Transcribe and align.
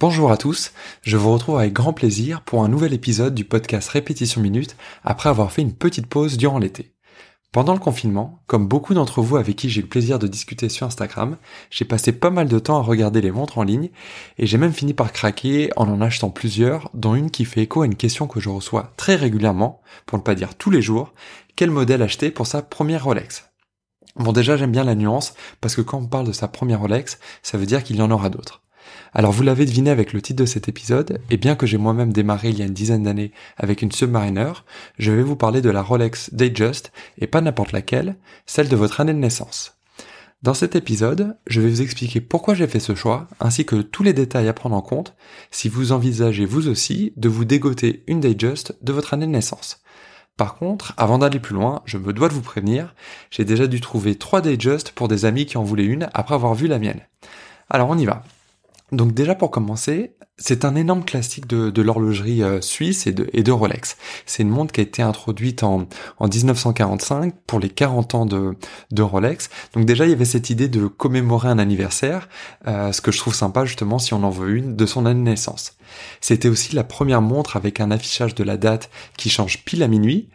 Bonjour 0.00 0.32
à 0.32 0.38
tous, 0.38 0.72
je 1.02 1.18
vous 1.18 1.30
retrouve 1.30 1.58
avec 1.58 1.74
grand 1.74 1.92
plaisir 1.92 2.40
pour 2.40 2.64
un 2.64 2.68
nouvel 2.68 2.94
épisode 2.94 3.34
du 3.34 3.44
podcast 3.44 3.86
Répétition 3.90 4.40
Minute 4.40 4.74
après 5.04 5.28
avoir 5.28 5.52
fait 5.52 5.60
une 5.60 5.74
petite 5.74 6.06
pause 6.06 6.38
durant 6.38 6.58
l'été. 6.58 6.94
Pendant 7.52 7.74
le 7.74 7.80
confinement, 7.80 8.42
comme 8.46 8.66
beaucoup 8.66 8.94
d'entre 8.94 9.20
vous 9.20 9.36
avec 9.36 9.56
qui 9.56 9.68
j'ai 9.68 9.80
eu 9.80 9.82
le 9.82 9.90
plaisir 9.90 10.18
de 10.18 10.26
discuter 10.26 10.70
sur 10.70 10.86
Instagram, 10.86 11.36
j'ai 11.68 11.84
passé 11.84 12.12
pas 12.12 12.30
mal 12.30 12.48
de 12.48 12.58
temps 12.58 12.78
à 12.78 12.82
regarder 12.82 13.20
les 13.20 13.30
montres 13.30 13.58
en 13.58 13.62
ligne 13.62 13.90
et 14.38 14.46
j'ai 14.46 14.56
même 14.56 14.72
fini 14.72 14.94
par 14.94 15.12
craquer 15.12 15.68
en 15.76 15.86
en 15.86 16.00
achetant 16.00 16.30
plusieurs, 16.30 16.88
dont 16.94 17.14
une 17.14 17.30
qui 17.30 17.44
fait 17.44 17.60
écho 17.60 17.82
à 17.82 17.86
une 17.86 17.94
question 17.94 18.26
que 18.26 18.40
je 18.40 18.48
reçois 18.48 18.94
très 18.96 19.16
régulièrement, 19.16 19.82
pour 20.06 20.16
ne 20.16 20.22
pas 20.22 20.34
dire 20.34 20.54
tous 20.54 20.70
les 20.70 20.80
jours, 20.80 21.12
quel 21.56 21.70
modèle 21.70 22.00
acheter 22.00 22.30
pour 22.30 22.46
sa 22.46 22.62
première 22.62 23.04
Rolex? 23.04 23.50
Bon 24.16 24.32
déjà 24.32 24.56
j'aime 24.56 24.72
bien 24.72 24.84
la 24.84 24.94
nuance 24.94 25.34
parce 25.60 25.76
que 25.76 25.82
quand 25.82 25.98
on 25.98 26.06
parle 26.06 26.26
de 26.26 26.32
sa 26.32 26.48
première 26.48 26.80
Rolex, 26.80 27.18
ça 27.42 27.58
veut 27.58 27.66
dire 27.66 27.84
qu'il 27.84 27.96
y 27.96 28.02
en 28.02 28.10
aura 28.10 28.30
d'autres. 28.30 28.62
Alors 29.12 29.32
vous 29.32 29.42
l'avez 29.42 29.66
deviné 29.66 29.90
avec 29.90 30.12
le 30.12 30.22
titre 30.22 30.42
de 30.42 30.46
cet 30.46 30.68
épisode, 30.68 31.20
et 31.30 31.36
bien 31.36 31.56
que 31.56 31.66
j'ai 31.66 31.78
moi-même 31.78 32.12
démarré 32.12 32.50
il 32.50 32.58
y 32.58 32.62
a 32.62 32.66
une 32.66 32.72
dizaine 32.72 33.02
d'années 33.02 33.32
avec 33.56 33.82
une 33.82 33.92
Submariner, 33.92 34.52
je 34.98 35.12
vais 35.12 35.22
vous 35.22 35.36
parler 35.36 35.60
de 35.60 35.70
la 35.70 35.82
Rolex 35.82 36.32
Datejust, 36.32 36.92
et 37.18 37.26
pas 37.26 37.40
n'importe 37.40 37.72
laquelle, 37.72 38.16
celle 38.46 38.68
de 38.68 38.76
votre 38.76 39.00
année 39.00 39.14
de 39.14 39.18
naissance. 39.18 39.76
Dans 40.42 40.54
cet 40.54 40.74
épisode, 40.74 41.36
je 41.46 41.60
vais 41.60 41.68
vous 41.68 41.82
expliquer 41.82 42.22
pourquoi 42.22 42.54
j'ai 42.54 42.66
fait 42.66 42.80
ce 42.80 42.94
choix, 42.94 43.28
ainsi 43.40 43.66
que 43.66 43.76
tous 43.76 44.02
les 44.02 44.14
détails 44.14 44.48
à 44.48 44.54
prendre 44.54 44.74
en 44.74 44.80
compte 44.80 45.14
si 45.50 45.68
vous 45.68 45.92
envisagez 45.92 46.46
vous 46.46 46.66
aussi 46.66 47.12
de 47.18 47.28
vous 47.28 47.44
dégoter 47.44 48.04
une 48.06 48.20
Datejust 48.20 48.74
de 48.82 48.92
votre 48.92 49.12
année 49.12 49.26
de 49.26 49.32
naissance. 49.32 49.82
Par 50.38 50.54
contre, 50.54 50.94
avant 50.96 51.18
d'aller 51.18 51.40
plus 51.40 51.54
loin, 51.54 51.82
je 51.84 51.98
me 51.98 52.14
dois 52.14 52.30
de 52.30 52.32
vous 52.32 52.40
prévenir, 52.40 52.94
j'ai 53.30 53.44
déjà 53.44 53.66
dû 53.66 53.82
trouver 53.82 54.14
trois 54.14 54.40
Datejust 54.40 54.92
pour 54.92 55.08
des 55.08 55.26
amis 55.26 55.44
qui 55.44 55.58
en 55.58 55.62
voulaient 55.62 55.84
une 55.84 56.08
après 56.14 56.34
avoir 56.34 56.54
vu 56.54 56.68
la 56.68 56.78
mienne. 56.78 57.02
Alors 57.68 57.90
on 57.90 57.98
y 57.98 58.06
va. 58.06 58.24
Donc 58.92 59.12
déjà 59.12 59.34
pour 59.34 59.50
commencer, 59.50 60.16
c'est 60.40 60.64
un 60.64 60.74
énorme 60.74 61.04
classique 61.04 61.46
de, 61.46 61.82
l'horlogerie 61.82 62.42
euh, 62.42 62.60
suisse 62.60 63.06
et 63.06 63.12
de, 63.12 63.28
et 63.32 63.42
de 63.42 63.52
Rolex. 63.52 63.96
C'est 64.26 64.42
une 64.42 64.48
montre 64.48 64.72
qui 64.72 64.80
a 64.80 64.82
été 64.82 65.02
introduite 65.02 65.62
en, 65.62 65.86
en 66.18 66.28
1945 66.28 67.34
pour 67.46 67.60
les 67.60 67.68
40 67.68 68.14
ans 68.14 68.26
de, 68.26 68.56
de 68.90 69.02
Rolex. 69.02 69.50
Donc 69.74 69.84
déjà 69.84 70.06
il 70.06 70.10
y 70.10 70.14
avait 70.14 70.24
cette 70.24 70.50
idée 70.50 70.68
de 70.68 70.86
commémorer 70.86 71.48
un 71.48 71.58
anniversaire, 71.58 72.28
euh, 72.66 72.90
ce 72.92 73.02
que 73.02 73.12
je 73.12 73.18
trouve 73.18 73.34
sympa 73.34 73.66
justement 73.66 73.98
si 73.98 74.14
on 74.14 74.22
en 74.22 74.30
veut 74.30 74.56
une 74.56 74.76
de 74.76 74.86
son 74.86 75.06
année 75.06 75.20
de 75.20 75.24
naissance. 75.24 75.76
C'était 76.20 76.48
aussi 76.48 76.74
la 76.74 76.84
première 76.84 77.22
montre 77.22 77.56
avec 77.56 77.80
un 77.80 77.90
affichage 77.90 78.34
de 78.34 78.44
la 78.44 78.56
date 78.56 78.90
qui 79.16 79.28
change 79.28 79.64
pile 79.64 79.82
à 79.82 79.88
minuit. 79.88 80.28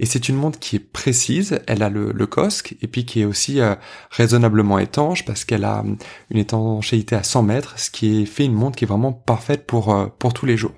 Et 0.00 0.06
c'est 0.06 0.28
une 0.28 0.36
montre 0.36 0.60
qui 0.60 0.76
est 0.76 0.80
précise, 0.80 1.60
elle 1.66 1.82
a 1.82 1.88
le, 1.88 2.12
le 2.12 2.26
COSC, 2.26 2.76
et 2.82 2.86
puis 2.86 3.04
qui 3.04 3.22
est 3.22 3.24
aussi 3.24 3.60
euh, 3.60 3.74
raisonnablement 4.10 4.78
étanche 4.78 5.24
parce 5.24 5.44
qu'elle 5.44 5.64
a 5.64 5.82
une 6.30 6.38
étanchéité 6.38 7.16
à 7.16 7.24
100 7.24 7.42
mètres, 7.42 7.78
ce 7.78 7.90
qui 7.90 8.24
fait 8.26 8.44
une 8.44 8.52
montre 8.52 8.76
qui 8.76 8.84
est 8.84 8.88
vraiment 8.88 9.12
parfaite 9.12 9.47
pour, 9.56 9.92
euh, 9.92 10.06
pour 10.18 10.34
tous 10.34 10.46
les 10.46 10.56
jours. 10.56 10.74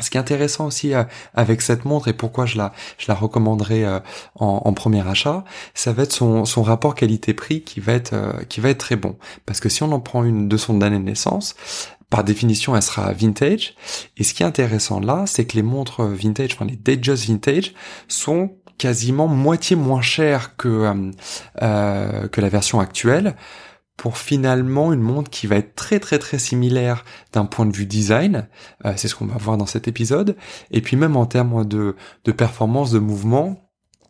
Ce 0.00 0.10
qui 0.10 0.16
est 0.16 0.20
intéressant 0.20 0.66
aussi 0.66 0.94
euh, 0.94 1.02
avec 1.34 1.60
cette 1.60 1.84
montre 1.84 2.06
et 2.06 2.12
pourquoi 2.12 2.46
je 2.46 2.56
la, 2.56 2.72
je 2.98 3.06
la 3.08 3.14
recommanderais 3.14 3.84
en, 4.36 4.62
en, 4.64 4.72
premier 4.72 5.06
achat, 5.06 5.44
ça 5.74 5.92
va 5.92 6.04
être 6.04 6.12
son, 6.12 6.44
son 6.44 6.62
rapport 6.62 6.94
qualité-prix 6.94 7.62
qui 7.62 7.80
va 7.80 7.94
être 7.94 8.14
qui 8.48 8.60
va 8.60 8.70
être 8.70 8.78
très 8.78 8.94
bon. 8.94 9.16
Parce 9.44 9.58
que 9.58 9.68
si 9.68 9.82
on 9.82 9.90
en 9.90 9.98
prend 9.98 10.22
une 10.22 10.48
de 10.48 10.56
son 10.56 10.82
année 10.82 10.98
de 10.98 11.04
naissance, 11.04 11.56
par 12.10 12.22
définition, 12.22 12.76
elle 12.76 12.82
sera 12.82 13.12
vintage. 13.12 13.74
Et 14.16 14.24
ce 14.24 14.34
qui 14.34 14.44
est 14.44 14.46
intéressant 14.46 15.00
là, 15.00 15.24
c'est 15.26 15.46
que 15.46 15.56
les 15.56 15.62
montres 15.62 16.04
vintage, 16.04 16.54
enfin 16.54 16.64
les 16.64 16.76
Datejust 16.76 17.26
vintage, 17.26 17.74
sont 18.06 18.52
quasiment 18.78 19.26
moitié 19.26 19.76
moins 19.76 20.00
chères 20.00 20.56
que 20.56 20.68
euh, 20.68 21.10
euh, 21.62 22.28
que 22.28 22.40
la 22.40 22.48
version 22.48 22.80
actuelle 22.80 23.34
pour 23.98 24.16
finalement 24.16 24.94
une 24.94 25.02
montre 25.02 25.28
qui 25.28 25.46
va 25.46 25.56
être 25.56 25.74
très 25.74 26.00
très 26.00 26.18
très 26.18 26.38
similaire 26.38 27.04
d'un 27.34 27.44
point 27.44 27.66
de 27.66 27.76
vue 27.76 27.84
design, 27.84 28.48
euh, 28.86 28.94
c'est 28.96 29.08
ce 29.08 29.14
qu'on 29.14 29.26
va 29.26 29.36
voir 29.36 29.58
dans 29.58 29.66
cet 29.66 29.86
épisode, 29.88 30.36
et 30.70 30.80
puis 30.80 30.96
même 30.96 31.16
en 31.16 31.26
termes 31.26 31.66
de, 31.66 31.94
de 32.24 32.32
performance, 32.32 32.90
de 32.90 32.98
mouvement, 32.98 33.64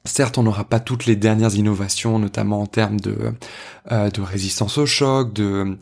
Certes, 0.04 0.38
on 0.38 0.44
n'aura 0.44 0.64
pas 0.64 0.80
toutes 0.80 1.04
les 1.04 1.16
dernières 1.16 1.54
innovations, 1.56 2.18
notamment 2.18 2.62
en 2.62 2.66
termes 2.66 2.98
de, 2.98 3.34
de 3.90 4.20
résistance 4.22 4.78
au 4.78 4.86
choc, 4.86 5.34
de, 5.34 5.76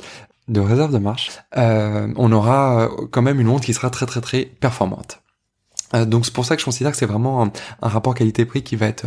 de 0.49 0.61
réserve 0.61 0.93
de 0.93 0.99
marche, 0.99 1.31
euh, 1.57 2.13
on 2.17 2.31
aura 2.33 2.85
euh, 2.85 3.07
quand 3.11 3.23
même 3.23 3.41
une 3.41 3.49
montre 3.49 3.65
qui 3.65 3.75
sera 3.75 3.91
très 3.91 4.07
très 4.07 4.21
très 4.21 4.45
performante. 4.45 5.23
Euh, 5.95 6.05
donc 6.05 6.27
c'est 6.27 6.33
pour 6.33 6.45
ça 6.45 6.57
que 6.57 6.61
je 6.61 6.65
considère 6.65 6.93
que 6.93 6.99
c'est 6.99 7.07
vraiment 7.07 7.45
un, 7.45 7.51
rapport 7.81 8.15
qualité-prix 8.15 8.63
qui 8.63 8.77
va 8.77 8.87
être 8.87 9.07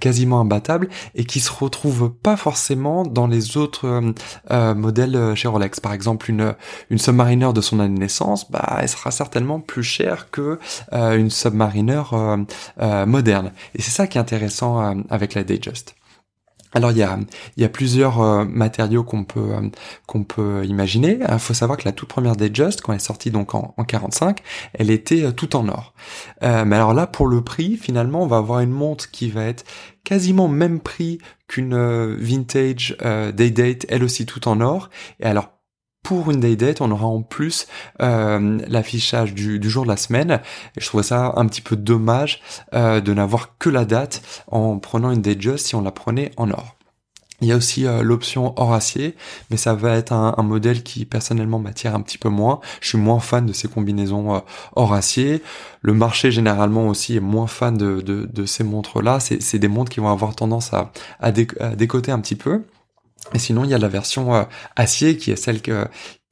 quasiment 0.00 0.40
imbattable 0.40 0.88
et 1.14 1.24
qui 1.24 1.40
se 1.40 1.52
retrouve 1.52 2.10
pas 2.10 2.36
forcément 2.36 3.04
dans 3.04 3.26
les 3.26 3.56
autres 3.56 4.02
modèles 4.50 5.34
chez 5.34 5.48
Rolex. 5.48 5.80
Par 5.80 5.92
exemple, 5.92 6.30
une 6.30 6.54
une 6.90 6.98
Submariner 6.98 7.52
de 7.52 7.60
son 7.60 7.80
année 7.80 7.94
de 7.94 8.00
naissance, 8.00 8.50
bah 8.50 8.78
elle 8.80 8.88
sera 8.88 9.10
certainement 9.10 9.60
plus 9.60 9.82
chère 9.82 10.30
que 10.30 10.58
une 10.92 11.30
Submariner 11.30 12.02
moderne. 13.06 13.52
Et 13.74 13.82
c'est 13.82 13.90
ça 13.90 14.06
qui 14.06 14.18
est 14.18 14.20
intéressant 14.20 15.04
avec 15.10 15.34
la 15.34 15.44
Datejust. 15.44 15.94
Alors 16.74 16.90
il 16.90 16.98
y 16.98 17.64
a, 17.64 17.68
plusieurs 17.68 18.20
euh, 18.20 18.44
matériaux 18.44 19.04
qu'on 19.04 19.24
peut 19.24 19.54
euh, 19.54 19.68
qu'on 20.06 20.24
peut 20.24 20.64
imaginer. 20.66 21.20
Il 21.30 21.38
faut 21.38 21.54
savoir 21.54 21.78
que 21.78 21.84
la 21.84 21.92
toute 21.92 22.08
première 22.08 22.34
Just, 22.52 22.80
quand 22.80 22.92
elle 22.92 22.96
est 22.96 23.00
sortie 23.00 23.30
donc 23.30 23.54
en, 23.54 23.74
en 23.76 23.84
45, 23.84 24.40
elle 24.74 24.90
était 24.90 25.22
euh, 25.22 25.32
tout 25.32 25.56
en 25.56 25.68
or. 25.68 25.94
mais 26.42 26.76
alors 26.76 26.92
là, 26.92 27.06
pour 27.06 27.28
le 27.28 27.42
prix, 27.42 27.76
finalement, 27.76 28.22
on 28.22 28.26
va 28.26 28.38
avoir 28.38 28.60
une 28.60 28.70
montre 28.70 29.10
qui 29.10 29.30
va 29.30 29.44
être 29.44 29.64
quasiment 30.02 30.48
même 30.48 30.80
prix 30.80 31.18
qu'une 31.48 31.76
vintage 32.16 32.96
Day 33.34 33.50
Date, 33.50 33.86
elle 33.88 34.02
aussi 34.04 34.26
tout 34.26 34.48
en 34.48 34.60
or. 34.60 34.90
Et 35.20 35.24
alors 35.24 35.53
pour 36.04 36.30
une 36.30 36.38
day 36.38 36.54
date, 36.54 36.80
on 36.82 36.90
aura 36.90 37.06
en 37.06 37.22
plus 37.22 37.66
euh, 38.00 38.60
l'affichage 38.68 39.34
du, 39.34 39.58
jour 39.68 39.84
de 39.84 39.88
la 39.88 39.96
semaine. 39.96 40.40
Je 40.76 40.86
trouve 40.86 41.02
ça 41.02 41.32
un 41.36 41.46
petit 41.46 41.62
peu 41.62 41.76
dommage 41.76 42.40
euh, 42.74 43.00
de 43.00 43.12
n'avoir 43.12 43.56
que 43.58 43.70
la 43.70 43.84
date 43.86 44.22
en 44.46 44.78
prenant 44.78 45.10
une 45.10 45.22
day 45.22 45.34
just 45.36 45.66
si 45.66 45.74
on 45.74 45.80
la 45.80 45.90
prenait 45.90 46.30
en 46.36 46.50
or. 46.50 46.76
Il 47.40 47.48
y 47.48 47.52
a 47.52 47.56
aussi 47.56 47.86
euh, 47.86 48.02
l'option 48.02 48.52
or 48.56 48.74
acier, 48.74 49.16
mais 49.50 49.56
ça 49.56 49.74
va 49.74 49.96
être 49.96 50.12
un, 50.12 50.34
modèle 50.42 50.82
qui 50.82 51.06
personnellement 51.06 51.58
m'attire 51.58 51.94
un 51.94 52.02
petit 52.02 52.18
peu 52.18 52.28
moins. 52.28 52.60
Je 52.82 52.88
suis 52.88 52.98
moins 52.98 53.18
fan 53.18 53.46
de 53.46 53.54
ces 53.54 53.66
combinaisons 53.66 54.42
or 54.76 54.92
acier. 54.92 55.42
Le 55.80 55.94
marché 55.94 56.30
généralement 56.30 56.86
aussi 56.86 57.16
est 57.16 57.20
moins 57.20 57.46
fan 57.46 57.78
de, 57.78 58.46
ces 58.46 58.62
montres-là. 58.62 59.20
C'est 59.20 59.58
des 59.58 59.68
montres 59.68 59.90
qui 59.90 60.00
vont 60.00 60.10
avoir 60.10 60.36
tendance 60.36 60.74
à, 60.74 60.92
à 61.18 61.32
décoter 61.32 62.12
un 62.12 62.20
petit 62.20 62.36
peu. 62.36 62.62
Et 63.32 63.38
sinon, 63.38 63.64
il 63.64 63.70
y 63.70 63.74
a 63.74 63.78
la 63.78 63.88
version 63.88 64.34
euh, 64.34 64.44
acier 64.76 65.16
qui 65.16 65.30
est 65.30 65.36
celle 65.36 65.62
que, 65.62 65.86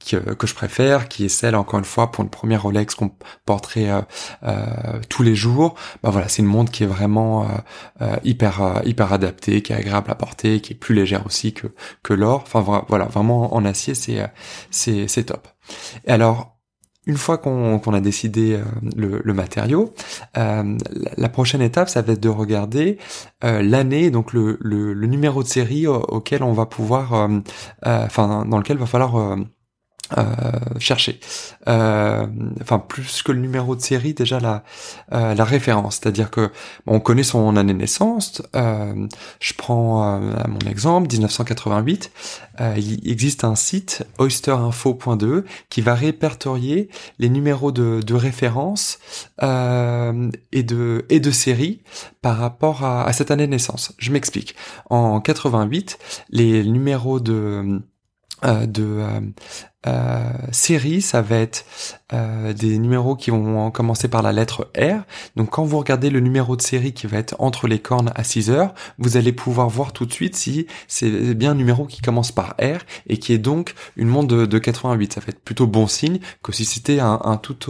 que, 0.05 0.47
je 0.47 0.53
préfère, 0.53 1.07
qui 1.07 1.25
est 1.25 1.29
celle 1.29 1.55
encore 1.55 1.79
une 1.79 1.85
fois 1.85 2.11
pour 2.11 2.23
une 2.23 2.29
première 2.29 2.63
Rolex 2.63 2.93
qu'on 2.95 3.11
porterait 3.45 3.89
euh, 3.89 4.01
euh, 4.43 4.99
tous 5.09 5.23
les 5.23 5.35
jours. 5.35 5.75
Bah 6.03 6.11
voilà, 6.11 6.27
c'est 6.27 6.41
une 6.41 6.47
montre 6.47 6.71
qui 6.71 6.83
est 6.83 6.87
vraiment 6.87 7.47
hyper 8.23 8.81
hyper 8.85 9.13
adaptée, 9.13 9.61
qui 9.61 9.73
est 9.73 9.75
agréable 9.75 10.11
à 10.11 10.15
porter, 10.15 10.61
qui 10.61 10.73
est 10.73 10.75
plus 10.75 10.93
légère 10.93 11.25
aussi 11.25 11.53
que 11.53 11.67
que 12.03 12.13
l'or. 12.13 12.43
Enfin 12.45 12.83
voilà, 12.87 13.05
vraiment 13.05 13.55
en 13.55 13.65
acier, 13.65 13.95
c'est 13.95 14.29
c'est 14.69 15.07
c'est 15.07 15.23
top. 15.23 15.47
Et 16.05 16.11
alors 16.11 16.52
une 17.05 17.17
fois 17.17 17.37
qu'on 17.37 17.93
a 17.93 17.99
décidé 17.99 18.53
euh, 18.53 18.63
le, 19.23 19.33
matériau, 19.33 19.93
euh, 20.37 20.77
la, 21.17 21.29
prochaine 21.29 21.61
étape, 21.61 21.89
ça 21.89 22.01
va 22.01 22.13
être 22.13 22.21
de 22.21 22.29
regarder 22.29 22.97
euh, 23.43 23.61
l'année, 23.61 24.09
donc 24.09 24.33
le, 24.33 24.57
le, 24.61 24.93
numéro 25.07 25.43
de 25.43 25.47
série 25.47 25.85
auquel 25.87 26.43
on 26.43 26.53
va 26.53 26.65
pouvoir, 26.65 27.29
enfin 27.83 28.45
dans 28.45 28.57
lequel 28.57 28.77
va 28.77 28.85
falloir 28.85 29.37
euh, 30.17 30.23
chercher. 30.79 31.19
Euh, 31.67 32.25
enfin, 32.61 32.79
plus 32.79 33.23
que 33.23 33.31
le 33.31 33.39
numéro 33.39 33.75
de 33.75 33.81
série, 33.81 34.13
déjà 34.13 34.39
la 34.39 34.63
euh, 35.13 35.33
la 35.33 35.43
référence, 35.43 35.99
c'est-à-dire 36.01 36.29
que 36.29 36.51
on 36.85 36.99
connaît 36.99 37.23
son 37.23 37.55
année 37.55 37.73
de 37.73 37.79
naissance. 37.79 38.41
je 38.53 39.53
prends 39.57 40.19
mon 40.19 40.69
exemple, 40.69 41.11
1988. 41.11 42.11
il 42.77 43.11
existe 43.11 43.43
un 43.43 43.55
site 43.55 44.05
oysterinfo.de 44.19 45.45
qui 45.69 45.81
va 45.81 45.95
répertorier 45.95 46.89
les 47.19 47.29
numéros 47.29 47.71
de, 47.71 48.01
de 48.05 48.13
référence 48.13 48.99
et 49.41 50.63
de 50.63 51.05
et 51.09 51.19
de 51.19 51.31
série 51.31 51.81
par 52.21 52.37
rapport 52.37 52.83
à, 52.83 53.05
à 53.05 53.13
cette 53.13 53.31
année 53.31 53.45
de 53.47 53.51
naissance. 53.51 53.93
Je 53.97 54.11
m'explique. 54.11 54.55
En 54.89 55.19
88, 55.21 55.97
les 56.29 56.63
numéros 56.63 57.19
de 57.19 57.81
de 58.43 58.83
euh, 58.83 59.19
euh, 59.85 60.31
séries, 60.51 61.01
ça 61.01 61.21
va 61.21 61.37
être 61.37 61.65
des 62.55 62.77
numéros 62.77 63.15
qui 63.15 63.31
vont 63.31 63.71
commencer 63.71 64.07
par 64.07 64.21
la 64.21 64.31
lettre 64.31 64.69
R. 64.77 65.01
Donc 65.35 65.49
quand 65.49 65.63
vous 65.63 65.79
regardez 65.79 66.11
le 66.11 66.19
numéro 66.19 66.55
de 66.55 66.61
série 66.61 66.93
qui 66.93 67.07
va 67.07 67.17
être 67.17 67.35
entre 67.39 67.67
les 67.67 67.79
cornes 67.79 68.11
à 68.13 68.23
6 68.23 68.51
heures, 68.51 68.75
vous 68.99 69.17
allez 69.17 69.33
pouvoir 69.33 69.67
voir 69.67 69.93
tout 69.93 70.05
de 70.05 70.13
suite 70.13 70.35
si 70.35 70.67
c'est 70.87 71.33
bien 71.33 71.51
un 71.51 71.55
numéro 71.55 71.85
qui 71.85 72.01
commence 72.01 72.31
par 72.31 72.55
R 72.61 72.85
et 73.07 73.17
qui 73.17 73.33
est 73.33 73.39
donc 73.39 73.73
une 73.95 74.09
montre 74.09 74.45
de, 74.45 74.59
88. 74.59 75.13
Ça 75.13 75.21
fait 75.21 75.39
plutôt 75.39 75.65
bon 75.65 75.87
signe 75.87 76.19
que 76.43 76.51
si 76.51 76.65
c'était 76.65 76.99
un, 76.99 77.39
tout 77.41 77.67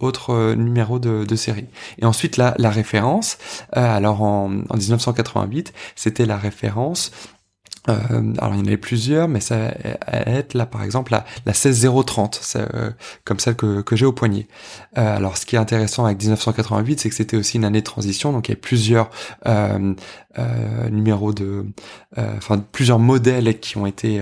autre 0.00 0.54
numéro 0.54 0.98
de, 0.98 1.36
série. 1.36 1.66
Et 1.98 2.06
ensuite 2.06 2.36
la, 2.38 2.54
référence, 2.70 3.38
alors 3.70 4.22
en, 4.22 4.50
en 4.68 4.76
1988, 4.76 5.72
c'était 5.94 6.26
la 6.26 6.36
référence 6.36 7.12
euh, 7.88 8.32
alors 8.38 8.54
il 8.54 8.58
y 8.58 8.62
en 8.62 8.66
avait 8.66 8.76
plusieurs, 8.76 9.28
mais 9.28 9.40
ça 9.40 9.56
va 9.56 9.72
être 10.26 10.54
là 10.54 10.66
par 10.66 10.82
exemple 10.82 11.12
la, 11.12 11.24
la 11.44 11.54
16030, 11.54 12.56
euh, 12.56 12.90
comme 13.24 13.38
celle 13.38 13.56
que, 13.56 13.82
que 13.82 13.96
j'ai 13.96 14.06
au 14.06 14.12
poignet. 14.12 14.48
Euh, 14.98 15.16
alors 15.16 15.36
ce 15.36 15.46
qui 15.46 15.56
est 15.56 15.58
intéressant 15.58 16.04
avec 16.04 16.18
1988, 16.18 17.00
c'est 17.00 17.08
que 17.08 17.14
c'était 17.14 17.36
aussi 17.36 17.56
une 17.56 17.64
année 17.64 17.80
de 17.80 17.84
transition, 17.84 18.32
donc 18.32 18.48
il 18.48 18.52
y 18.52 18.54
a 18.54 18.60
plusieurs 18.60 19.10
euh, 19.46 19.94
euh, 20.38 20.88
numéros 20.90 21.32
de, 21.32 21.66
enfin 22.16 22.58
plusieurs 22.72 22.98
modèles 22.98 23.58
qui 23.60 23.76
ont 23.78 23.86
été 23.86 24.20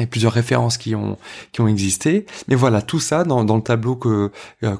et 0.00 0.06
plusieurs 0.06 0.32
références 0.32 0.78
qui 0.78 0.94
ont 0.94 1.18
qui 1.52 1.60
ont 1.60 1.68
existé. 1.68 2.26
Mais 2.46 2.54
voilà, 2.54 2.82
tout 2.82 3.00
ça 3.00 3.24
dans, 3.24 3.44
dans 3.44 3.56
le 3.56 3.62
tableau 3.62 3.96
que 3.96 4.30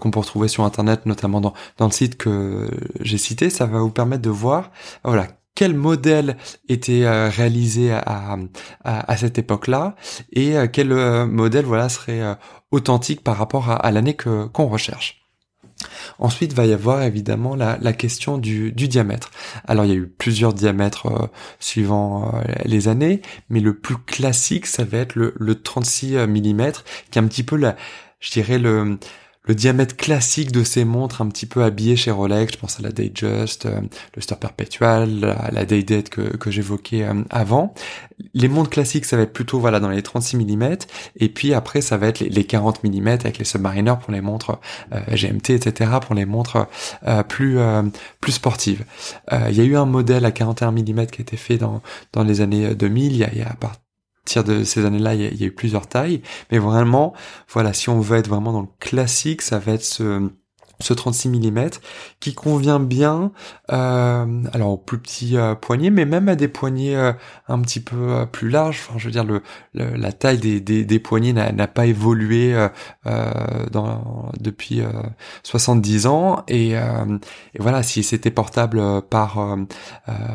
qu'on 0.00 0.10
peut 0.10 0.20
retrouver 0.20 0.48
sur 0.48 0.64
internet, 0.64 1.06
notamment 1.06 1.40
dans 1.40 1.54
dans 1.76 1.86
le 1.86 1.92
site 1.92 2.16
que 2.16 2.70
j'ai 3.00 3.18
cité, 3.18 3.50
ça 3.50 3.66
va 3.66 3.80
vous 3.80 3.90
permettre 3.90 4.22
de 4.22 4.30
voir 4.30 4.70
voilà 5.04 5.26
quel 5.58 5.74
modèle 5.74 6.36
était 6.68 7.02
euh, 7.02 7.28
réalisé 7.28 7.90
à, 7.90 8.36
à, 8.84 9.16
cette 9.16 9.38
époque-là 9.38 9.96
et 10.32 10.56
euh, 10.56 10.68
quel 10.72 10.92
euh, 10.92 11.26
modèle 11.26 11.64
voilà 11.64 11.88
serait 11.88 12.22
authentique 12.70 13.24
par 13.24 13.36
rapport 13.36 13.68
à, 13.68 13.90
l'année 13.90 14.14
que 14.14 14.46
qu'on 14.46 14.68
recherche. 14.68 15.26
Ensuite, 16.20 16.52
va 16.52 16.64
y 16.64 16.72
avoir 16.72 17.02
évidemment 17.02 17.56
la, 17.56 17.76
la 17.80 17.92
question 17.92 18.38
du, 18.38 18.70
du, 18.70 18.86
diamètre. 18.86 19.32
Alors, 19.66 19.84
il 19.84 19.88
y 19.88 19.94
a 19.94 19.96
eu 19.96 20.06
plusieurs 20.06 20.54
diamètres 20.54 21.28
suivant 21.58 22.40
les 22.64 22.86
années, 22.86 23.20
mais 23.48 23.58
le 23.58 23.76
plus 23.76 23.96
classique, 23.96 24.66
ça 24.66 24.84
va 24.84 24.98
être 24.98 25.16
le, 25.16 25.34
le 25.40 25.60
36 25.60 26.18
mm, 26.18 26.72
qui 27.10 27.18
est 27.18 27.22
un 27.22 27.26
petit 27.26 27.42
peu 27.42 27.56
la, 27.56 27.74
je 28.20 28.30
dirais 28.30 28.58
le 28.58 28.98
le 29.48 29.54
diamètre 29.54 29.96
classique 29.96 30.52
de 30.52 30.62
ces 30.62 30.84
montres 30.84 31.22
un 31.22 31.28
petit 31.28 31.46
peu 31.46 31.64
habillées 31.64 31.96
chez 31.96 32.10
Rolex, 32.10 32.52
je 32.52 32.58
pense 32.58 32.78
à 32.78 32.82
la 32.82 32.92
Datejust, 32.92 33.64
euh, 33.64 33.80
le 34.14 34.22
Star 34.22 34.38
Perpetual, 34.38 35.20
la, 35.20 35.50
la 35.50 35.64
Daydate 35.64 36.10
que, 36.10 36.50
j'évoquais 36.50 37.04
euh, 37.04 37.14
avant. 37.30 37.72
Les 38.34 38.48
montres 38.48 38.68
classiques, 38.68 39.06
ça 39.06 39.16
va 39.16 39.22
être 39.22 39.32
plutôt 39.32 39.58
voilà 39.58 39.80
dans 39.80 39.88
les 39.88 40.02
36 40.02 40.36
mm, 40.36 40.76
et 41.16 41.28
puis 41.30 41.54
après 41.54 41.80
ça 41.80 41.96
va 41.96 42.08
être 42.08 42.20
les, 42.20 42.44
40 42.44 42.84
mm 42.84 43.08
avec 43.08 43.38
les 43.38 43.44
Submariner 43.44 43.94
pour 44.00 44.12
les 44.12 44.20
montres 44.20 44.60
euh, 44.92 45.00
GMT, 45.16 45.50
etc. 45.50 45.92
pour 46.04 46.14
les 46.14 46.26
montres 46.26 46.66
plus 47.28 47.58
plus 48.20 48.32
sportives. 48.32 48.84
Il 49.30 49.54
y 49.54 49.60
a 49.60 49.64
eu 49.64 49.76
un 49.76 49.86
modèle 49.86 50.24
à 50.24 50.30
41 50.30 50.72
mm 50.72 51.06
qui 51.06 51.20
a 51.20 51.22
été 51.22 51.36
fait 51.36 51.56
dans 51.56 51.80
dans 52.12 52.24
les 52.24 52.40
années 52.40 52.74
2000. 52.74 53.12
Il 53.12 53.18
y 53.18 53.24
a, 53.24 53.34
y 53.34 53.42
a 53.42 53.56
de 54.36 54.64
ces 54.64 54.84
années-là, 54.84 55.14
il 55.14 55.40
y, 55.40 55.44
a 55.44 55.46
eu 55.46 55.52
plusieurs 55.52 55.86
tailles, 55.86 56.22
mais 56.50 56.58
vraiment, 56.58 57.14
voilà, 57.48 57.72
si 57.72 57.88
on 57.88 58.00
veut 58.00 58.18
être 58.18 58.28
vraiment 58.28 58.52
dans 58.52 58.62
le 58.62 58.68
classique, 58.80 59.42
ça 59.42 59.58
va 59.58 59.72
être 59.72 59.84
ce 59.84 60.30
ce 60.80 60.94
36 60.94 61.28
mm 61.28 61.70
qui 62.20 62.34
convient 62.34 62.80
bien 62.80 63.32
euh, 63.72 64.42
alors 64.52 64.70
au 64.70 64.76
plus 64.76 64.98
petit 64.98 65.36
euh, 65.36 65.54
poignet 65.54 65.90
mais 65.90 66.04
même 66.04 66.28
à 66.28 66.36
des 66.36 66.48
poignets 66.48 66.94
euh, 66.94 67.12
un 67.48 67.60
petit 67.60 67.80
peu 67.80 67.96
euh, 67.96 68.26
plus 68.26 68.48
larges. 68.48 68.80
Enfin 68.88 68.98
je 68.98 69.06
veux 69.06 69.10
dire 69.10 69.24
le, 69.24 69.42
la 69.74 70.12
taille 70.12 70.38
des, 70.38 70.60
des, 70.60 70.84
des 70.84 70.98
poignets 70.98 71.32
n'a 71.32 71.66
pas 71.66 71.86
évolué 71.86 72.54
dans, 73.70 74.32
depuis 74.40 74.82
70 75.42 76.06
ans. 76.06 76.44
Et, 76.48 76.70
et, 76.70 76.78
voilà 77.58 77.82
si 77.82 78.02
c'était 78.02 78.30
portable 78.30 79.02
par 79.02 79.56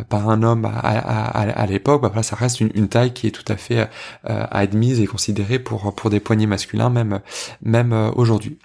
par 0.10 0.30
un 0.30 0.44
homme 0.44 0.66
à, 0.66 0.70
à, 0.70 1.42
à, 1.42 1.66
l'époque 1.66 2.02
bah 2.02 2.24
ça 2.24 2.36
reste 2.36 2.62
une, 2.62 2.72
une, 2.74 2.88
taille 2.88 3.14
qui 3.14 3.28
est 3.28 3.32
tout 3.32 3.46
à 3.52 3.58
fait 3.58 3.90
admise 4.24 5.00
et 5.00 5.08
considérée 5.08 5.60
pour 5.60 5.94
pour 5.94 6.10
des 6.10 6.20
poignets 6.20 6.48
masculins 6.48 6.90
même 6.90 7.20
même 7.62 8.12
aujourd'hui 8.16 8.58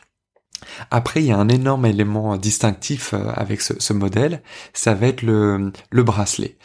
après, 0.91 1.21
il 1.21 1.27
y 1.27 1.33
a 1.33 1.37
un 1.37 1.49
énorme 1.49 1.87
élément 1.87 2.37
distinctif 2.37 3.15
euh, 3.15 3.31
avec 3.35 3.61
ce, 3.61 3.93
modèle, 3.93 4.43
ça 4.73 4.95
va 4.95 5.07
être 5.09 5.23
le, 5.23 5.73
le 5.91 6.03
bracelet. 6.03 6.57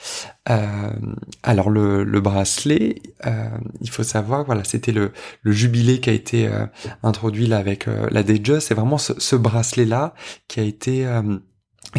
Euh, 0.50 0.92
alors 1.42 1.70
le, 1.70 2.04
le 2.04 2.22
bracelet, 2.22 3.02
euh, 3.26 3.50
il 3.82 3.90
faut 3.90 4.04
savoir, 4.04 4.46
voilà, 4.46 4.64
c'était 4.64 4.92
le, 4.92 5.12
jubilé 5.46 6.00
qui 6.00 6.10
a 6.10 6.14
été 6.14 6.50
introduit 7.04 7.48
là 7.48 7.58
avec 7.58 7.86
la 7.86 8.24
Datejust. 8.24 8.68
C'est 8.68 8.74
vraiment 8.74 8.98
ce, 8.98 9.14
ce 9.18 9.36
bracelet-là 9.36 10.14
qui 10.48 10.60
a 10.60 10.64
été 10.64 11.06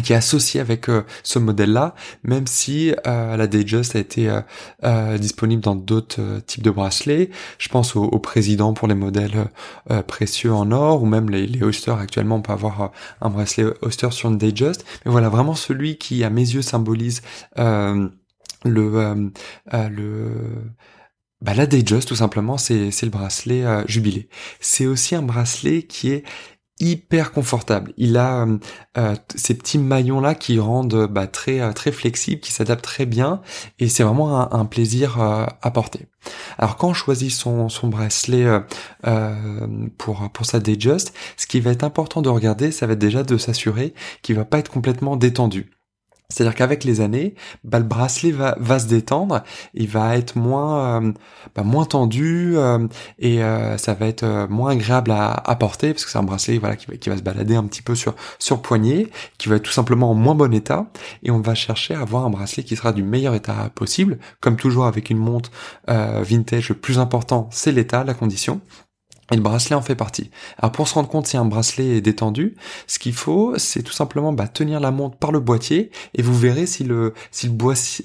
qui 0.03 0.13
est 0.13 0.15
associé 0.15 0.59
avec 0.59 0.89
euh, 0.89 1.03
ce 1.23 1.39
modèle-là, 1.39 1.95
même 2.23 2.47
si 2.47 2.93
euh, 3.07 3.37
la 3.37 3.47
Datejust 3.47 3.95
a 3.95 3.99
été 3.99 4.41
euh, 4.83 5.17
disponible 5.17 5.61
dans 5.61 5.75
d'autres 5.75 6.41
types 6.45 6.63
de 6.63 6.71
bracelets. 6.71 7.29
Je 7.57 7.69
pense 7.69 7.95
au, 7.95 8.19
président 8.19 8.73
pour 8.73 8.87
les 8.87 8.95
modèles 8.95 9.47
précieux 10.07 10.51
en 10.51 10.71
or, 10.71 11.03
ou 11.03 11.05
même 11.05 11.29
les, 11.29 11.45
les 11.45 11.61
actuellement, 11.89 12.37
on 12.37 12.41
peut 12.41 12.53
avoir 12.53 12.91
un 13.21 13.29
bracelet 13.29 13.65
Oyster 13.81 14.09
sur 14.11 14.29
une 14.29 14.37
Datejust. 14.37 14.83
Mais 15.05 15.11
voilà, 15.11 15.29
vraiment 15.29 15.53
celui 15.53 15.97
qui, 15.97 16.23
à 16.23 16.29
mes 16.29 16.41
yeux, 16.41 16.61
symbolise 16.61 17.21
le 17.57 18.11
le 18.65 20.31
bah, 21.41 21.53
la 21.53 21.67
Datejust, 21.67 22.07
tout 22.07 22.15
simplement, 22.15 22.57
c'est 22.57 22.89
le 22.89 23.09
bracelet 23.09 23.63
jubilé. 23.87 24.29
C'est 24.59 24.87
aussi 24.87 25.15
un 25.15 25.21
bracelet 25.21 25.83
qui 25.83 26.11
est 26.11 26.23
hyper 26.79 27.31
confortable. 27.31 27.93
Il 27.97 28.17
a 28.17 28.41
euh, 28.41 28.57
euh, 28.97 29.15
ces 29.33 29.53
petits 29.53 29.77
maillons 29.77 30.19
là 30.19 30.35
qui 30.35 30.59
rendent 30.59 31.07
bah, 31.07 31.27
très 31.27 31.61
euh, 31.61 31.71
très 31.71 31.91
flexible, 31.91 32.41
qui 32.41 32.51
s'adaptent 32.51 32.83
très 32.83 33.05
bien 33.05 33.41
et 33.79 33.87
c'est 33.87 34.03
vraiment 34.03 34.53
un, 34.53 34.65
plaisir 34.65 35.19
à 35.19 35.71
porter. 35.71 36.07
Alors 36.57 36.75
quand 36.75 36.89
on 36.89 36.93
choisit 36.93 37.31
son, 37.31 37.69
son 37.69 37.87
bracelet 37.87 38.45
pour 39.97 40.29
pour 40.31 40.45
sa 40.45 40.59
Datejust, 40.59 41.13
ce 41.37 41.47
qui 41.47 41.59
va 41.59 41.71
être 41.71 41.83
important 41.83 42.21
de 42.21 42.29
regarder, 42.29 42.71
ça 42.71 42.87
va 42.87 42.93
être 42.93 42.99
déjà 42.99 43.23
de 43.23 43.37
s'assurer 43.37 43.93
qu'il 44.21 44.35
va 44.35 44.45
pas 44.45 44.57
être 44.57 44.71
complètement 44.71 45.17
détendu. 45.17 45.74
C'est-à-dire 46.29 46.55
qu'avec 46.55 46.83
les 46.83 47.01
années, 47.01 47.35
bah, 47.63 47.79
le 47.79 47.85
bracelet 47.85 48.31
va, 48.31 48.79
se 48.79 48.87
détendre, 48.87 49.43
il 49.73 49.87
va 49.87 50.17
être 50.17 50.35
moins 50.35 51.03
euh, 51.03 51.11
bah, 51.55 51.63
moins 51.63 51.85
tendu 51.85 52.53
euh, 52.57 52.87
et 53.19 53.43
euh, 53.43 53.77
ça 53.77 53.93
va 53.93 54.07
être 54.07 54.47
moins 54.49 54.71
agréable 54.71 55.11
à, 55.11 55.55
porter 55.59 55.93
parce 55.93 56.03
que 56.03 56.11
c'est 56.11 56.17
un 56.17 56.23
bracelet 56.23 56.57
voilà 56.57 56.75
qui 56.75 56.87
va, 56.87 56.97
qui 56.97 57.09
va 57.09 57.17
se 57.17 57.21
balader 57.21 57.55
un 57.55 57.63
petit 57.63 57.81
peu 57.81 57.95
sur 57.95 58.15
sur 58.39 58.61
poignet, 58.61 59.07
qui 59.37 59.47
va 59.49 59.55
être 59.57 59.63
tout 59.63 59.71
simplement 59.71 60.11
en 60.11 60.15
moins 60.15 60.35
bon 60.35 60.53
état 60.53 60.87
et 61.23 61.31
on 61.31 61.39
va 61.39 61.55
chercher 61.55 61.93
à 61.93 62.01
avoir 62.01 62.25
un 62.25 62.29
bracelet 62.29 62.63
qui 62.63 62.75
sera 62.75 62.91
du 62.91 63.03
meilleur 63.03 63.35
état 63.35 63.69
possible. 63.73 64.17
Comme 64.41 64.57
toujours 64.57 64.85
avec 64.85 65.09
une 65.09 65.17
montre 65.17 65.51
vintage, 65.87 66.69
le 66.69 66.75
plus 66.75 66.99
important 66.99 67.49
c'est 67.51 67.71
l'état, 67.71 68.03
la 68.03 68.13
condition. 68.13 68.61
Et 69.31 69.35
le 69.35 69.41
bracelet 69.41 69.75
en 69.75 69.81
fait 69.81 69.95
partie. 69.95 70.29
Alors 70.59 70.71
pour 70.71 70.87
se 70.87 70.93
rendre 70.93 71.09
compte 71.09 71.25
si 71.25 71.35
un 71.35 71.45
bracelet 71.45 71.97
est 71.97 72.01
détendu, 72.01 72.55
ce 72.85 72.99
qu'il 72.99 73.13
faut, 73.13 73.57
c'est 73.57 73.81
tout 73.81 73.91
simplement 73.91 74.33
bah, 74.33 74.47
tenir 74.47 74.79
la 74.79 74.91
montre 74.91 75.17
par 75.17 75.31
le 75.31 75.39
boîtier 75.39 75.89
et 76.13 76.21
vous 76.21 76.37
verrez 76.37 76.67
si 76.67 76.83
le 76.83 77.15
si 77.31 77.49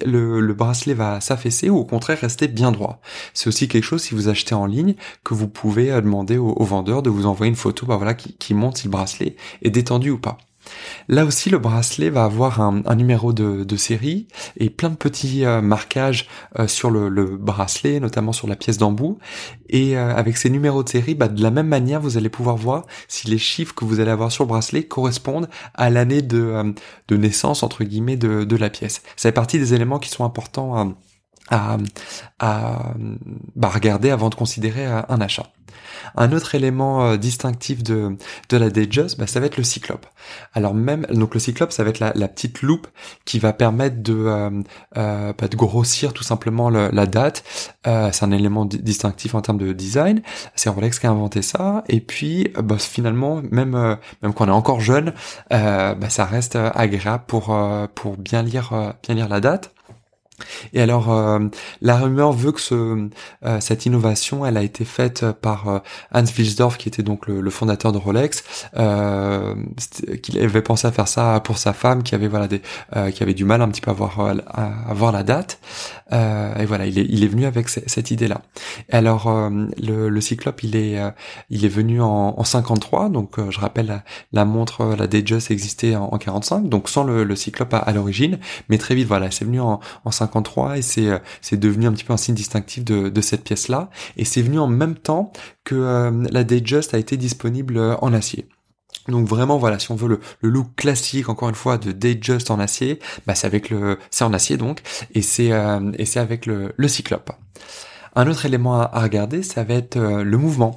le, 0.07 0.41
le, 0.41 0.55
bracelet 0.55 0.95
va 0.95 1.21
s'affaisser 1.21 1.69
ou 1.69 1.77
au 1.77 1.85
contraire 1.85 2.19
rester 2.19 2.49
bien 2.49 2.73
droit. 2.73 3.01
C'est 3.35 3.49
aussi 3.49 3.69
quelque 3.69 3.85
chose 3.85 4.03
si 4.03 4.15
vous 4.15 4.29
achetez 4.29 4.55
en 4.55 4.65
ligne 4.65 4.95
que 5.23 5.35
vous 5.35 5.49
pouvez 5.49 5.91
euh, 5.91 6.01
demander 6.01 6.39
au, 6.39 6.65
vendeur 6.65 7.03
de 7.03 7.11
vous 7.11 7.27
envoyer 7.27 7.51
une 7.51 7.57
photo 7.57 7.85
bah, 7.85 7.97
voilà 7.97 8.15
qui, 8.15 8.35
qui 8.39 8.55
montre 8.55 8.79
si 8.79 8.85
le 8.85 8.91
bracelet 8.91 9.37
est 9.63 9.71
détendu 9.71 10.11
ou 10.11 10.19
pas. 10.19 10.39
Là 11.09 11.25
aussi, 11.25 11.51
le 11.51 11.59
bracelet 11.59 12.11
va 12.11 12.25
avoir 12.25 12.61
un, 12.61 12.95
numéro 12.95 13.33
de, 13.33 13.77
série 13.77 14.27
et 14.57 14.71
plein 14.71 14.91
de 14.91 14.97
petits 14.97 15.45
euh, 15.45 15.61
marquages 15.61 16.29
euh, 16.59 16.67
sur 16.67 16.91
le, 16.91 17.37
bracelet, 17.37 18.01
notamment 18.01 18.33
sur 18.33 18.47
la 18.47 18.57
pièce 18.57 18.79
d'embout. 18.79 19.19
Et 19.69 19.97
euh, 19.97 20.15
avec 20.15 20.37
ces 20.37 20.51
numéros 20.51 20.83
de 20.83 20.89
série, 20.89 21.15
bah, 21.15 21.29
de 21.29 21.43
la 21.43 21.51
même 21.51 21.69
manière, 21.69 22.01
vous 22.01 22.17
allez 22.17 22.29
pouvoir 22.29 22.57
voir 22.57 22.87
si 23.09 23.29
les 23.29 23.39
chiffres 23.39 23.75
que 23.75 23.85
vous 23.85 24.01
allez 24.01 24.11
avoir 24.11 24.31
sur 24.31 24.45
le 24.45 24.49
bracelet 24.49 24.85
correspondent 24.85 25.49
à 25.75 25.91
l'année 25.91 26.23
de, 26.23 26.75
naissance, 27.11 27.63
entre 27.63 27.85
guillemets, 27.85 28.17
de, 28.17 28.57
la 28.57 28.71
pièce. 28.71 29.03
Ça 29.17 29.29
fait 29.29 29.33
partie 29.33 29.59
des 29.59 29.75
éléments 29.75 29.99
qui 29.99 30.11
sont 30.11 30.25
importants 30.25 30.95
à, 31.51 31.77
bah, 33.57 33.69
regarder 33.69 34.11
avant 34.11 34.31
de 34.31 34.35
considérer 34.35 34.87
un 34.87 35.21
achat. 35.21 35.47
Un 36.17 36.33
autre 36.33 36.55
élément 36.55 37.05
euh, 37.05 37.17
distinctif 37.17 37.83
de, 37.83 38.17
de 38.49 38.57
la 38.57 38.71
Datejust, 38.71 39.19
bah, 39.19 39.27
ça 39.27 39.41
va 39.41 39.47
être 39.47 39.57
le 39.57 39.63
cyclope. 39.63 40.07
Alors 40.55 40.75
même, 40.75 41.07
donc 41.11 41.35
le 41.35 41.41
cyclope, 41.41 41.73
ça 41.73 41.85
va 41.85 41.91
être 41.91 41.99
la, 41.99 42.13
la 42.15 42.29
petite 42.29 42.63
loupe 42.63 42.87
qui 43.25 43.39
va 43.39 43.53
permettre 43.53 44.03
de, 44.03 44.15
euh, 44.15 44.51
euh 44.97 45.33
bah, 45.39 45.49
de 45.49 45.57
grossir 45.57 46.13
tout 46.13 46.25
simplement 46.25 46.71
la 46.71 47.07
date. 47.07 47.45
Euh, 47.87 48.11
c'est 48.13 48.25
un 48.25 48.33
élément 48.33 48.65
distinctif 48.65 49.35
en 49.35 49.43
termes 49.43 49.59
de 49.59 49.73
design. 49.73 50.23
C'est 50.55 50.71
Rolex 50.71 50.99
qui 50.99 51.07
a 51.07 51.11
inventé 51.11 51.43
ça. 51.43 51.85
Et 51.89 52.01
puis, 52.01 52.53
bah, 52.63 52.77
finalement, 52.79 53.43
même 53.51 53.71
même 54.23 54.35
quand 54.35 54.45
on 54.45 54.49
est 54.49 54.51
encore 54.51 54.81
jeune, 54.81 55.13
bah, 55.51 55.97
ça 56.09 56.25
reste 56.25 56.57
agréable 56.57 57.25
pour 57.27 57.57
pour 57.95 58.17
bien 58.17 58.43
lire 58.43 58.95
bien 59.03 59.15
lire 59.15 59.29
la 59.29 59.41
date. 59.41 59.73
Et 60.73 60.81
alors, 60.81 61.13
euh, 61.13 61.39
la 61.81 61.97
rumeur 61.97 62.33
veut 62.33 62.53
que 62.53 62.61
ce, 62.61 63.09
euh, 63.45 63.61
cette 63.61 63.87
innovation, 63.87 64.45
elle 64.47 64.57
a 64.57 64.63
été 64.63 64.85
faite 64.85 65.25
par 65.41 65.69
euh, 65.69 65.79
Hans 66.13 66.25
Wilsdorf, 66.25 66.79
qui 66.79 66.89
était 66.89 67.03
donc 67.03 67.27
le, 67.27 67.51
fondateur 67.51 67.93
de 67.93 67.99
Rolex, 67.99 68.45
qu'il 70.23 70.39
avait 70.39 70.63
pensé 70.63 70.87
à 70.87 70.93
faire 70.93 71.09
ça 71.09 71.41
pour 71.41 71.59
sa 71.59 71.73
femme, 71.73 72.03
qui 72.03 72.15
avait 72.15 72.29
voilà 72.29 72.47
des, 72.47 72.63
qui 73.13 73.23
avait 73.23 73.35
du 73.35 73.45
mal 73.45 73.61
un 73.61 73.69
petit 73.69 73.81
peu 73.81 73.91
à 73.91 73.95
voir 73.95 74.21
à, 74.21 74.95
voir 74.95 75.11
la 75.11 75.25
date. 75.25 75.59
et 76.13 76.65
voilà, 76.65 76.87
il 76.87 76.99
est, 76.99 77.07
il 77.09 77.25
est 77.25 77.27
venu 77.27 77.45
avec 77.45 77.69
cette 77.69 78.11
idée-là. 78.13 78.43
Alors, 78.91 79.29
le, 79.83 80.09
le, 80.09 80.21
Cyclope, 80.21 80.63
il 80.63 80.77
est, 80.77 80.99
il 81.51 81.65
est 81.65 81.69
venu 81.69 82.01
en, 82.01 82.35
en 82.39 82.45
53. 82.45 83.09
Donc, 83.09 83.37
je 83.51 83.59
rappelle, 83.59 84.03
la, 84.33 84.45
montre, 84.45 84.95
la 84.97 85.09
Datejust 85.09 85.51
existait 85.51 85.97
en, 85.97 86.05
en 86.05 86.19
45, 86.19 86.69
donc 86.69 86.89
sans 86.89 87.03
le, 87.03 87.25
le 87.25 87.37
Cyclope 87.37 87.75
à, 87.75 87.93
l'origine, 87.93 88.39
mais 88.69 88.79
très 88.79 88.95
vite, 88.95 89.09
voilà, 89.09 89.31
c'est 89.31 89.45
venu 89.45 89.61
en, 89.61 89.81
en 90.05 90.11
53 90.11 90.30
et 90.77 90.83
c'est 90.83 91.09
euh, 91.09 91.19
c'est 91.41 91.59
devenu 91.59 91.87
un 91.87 91.93
petit 91.93 92.05
peu 92.05 92.13
un 92.13 92.17
signe 92.17 92.35
distinctif 92.35 92.85
de, 92.85 93.21
cette 93.21 93.45
pièce 93.45 93.69
là 93.69 93.91
et 94.17 94.25
c'est 94.25 94.43
venu 94.43 94.59
en 94.59 94.67
même 94.67 94.97
temps 94.97 95.33
que 95.65 95.75
euh, 95.75 96.11
la 96.31 96.45
Datejust 96.45 96.95
a 96.95 96.99
été 96.99 97.17
disponible 97.17 97.77
euh, 97.77 97.97
en 98.01 98.13
acier. 98.13 98.49
Donc 99.09 99.27
vraiment 99.27 99.59
voilà, 99.59 99.79
si 99.79 99.91
on 99.91 99.97
veut 99.97 100.09
le, 100.09 100.21
look 100.49 100.75
classique 100.77 101.29
encore 101.29 101.49
une 101.49 101.55
fois 101.55 101.79
de 101.79 101.93
Datejust 101.93 102.51
en 102.51 102.61
acier, 102.61 102.99
bah 103.27 103.35
c'est 103.35 103.47
avec 103.47 103.71
le 103.71 103.99
c'est 104.11 104.25
en 104.25 104.33
acier 104.33 104.57
donc 104.57 104.81
et 105.15 105.23
c'est 105.23 105.51
c'est 106.05 106.21
avec 106.21 106.47
le 106.47 106.89
Cyclope. 106.89 107.33
Un 108.17 108.27
autre 108.27 108.45
élément 108.47 108.81
à, 108.81 109.01
regarder, 109.01 109.43
ça 109.43 109.63
va 109.63 109.75
être 109.75 109.97
euh, 109.97 110.25
le 110.25 110.37
mouvement. 110.37 110.75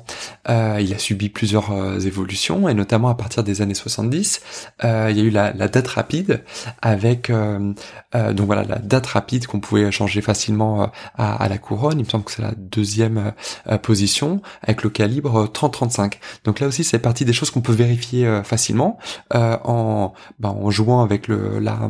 Euh, 0.49 0.77
il 0.81 0.93
a 0.93 0.99
subi 0.99 1.29
plusieurs 1.29 1.71
euh, 1.71 1.99
évolutions, 1.99 2.69
et 2.69 2.73
notamment 2.73 3.09
à 3.09 3.15
partir 3.15 3.43
des 3.43 3.61
années 3.61 3.73
70, 3.73 4.41
il 4.83 4.87
y 4.87 4.89
a 4.89 5.09
eu 5.23 5.29
la, 5.29 5.51
date 5.51 5.87
rapide, 5.87 6.43
avec 6.81 7.31
donc 7.31 8.45
voilà 8.45 8.63
la 8.63 8.77
date 8.79 9.07
rapide 9.07 9.47
qu'on 9.47 9.59
pouvait 9.59 9.91
changer 9.91 10.21
facilement 10.21 10.91
à, 11.15 11.47
la 11.47 11.57
couronne. 11.57 11.99
Il 11.99 12.05
me 12.05 12.09
semble 12.09 12.23
que 12.23 12.31
c'est 12.31 12.41
la 12.41 12.53
deuxième 12.55 13.33
position, 13.81 14.41
avec 14.61 14.83
le 14.83 14.89
calibre 14.89 15.45
30-35. 15.47 16.13
Donc 16.43 16.59
là 16.59 16.67
aussi, 16.67 16.83
c'est 16.83 16.99
partie 16.99 17.25
des 17.25 17.33
choses 17.33 17.51
qu'on 17.51 17.61
peut 17.61 17.73
vérifier 17.73 18.41
facilement 18.43 18.97
en, 19.33 20.13
ben, 20.39 20.49
en 20.49 20.69
jouant 20.69 21.01
avec 21.01 21.27
le 21.27 21.59
la 21.59 21.89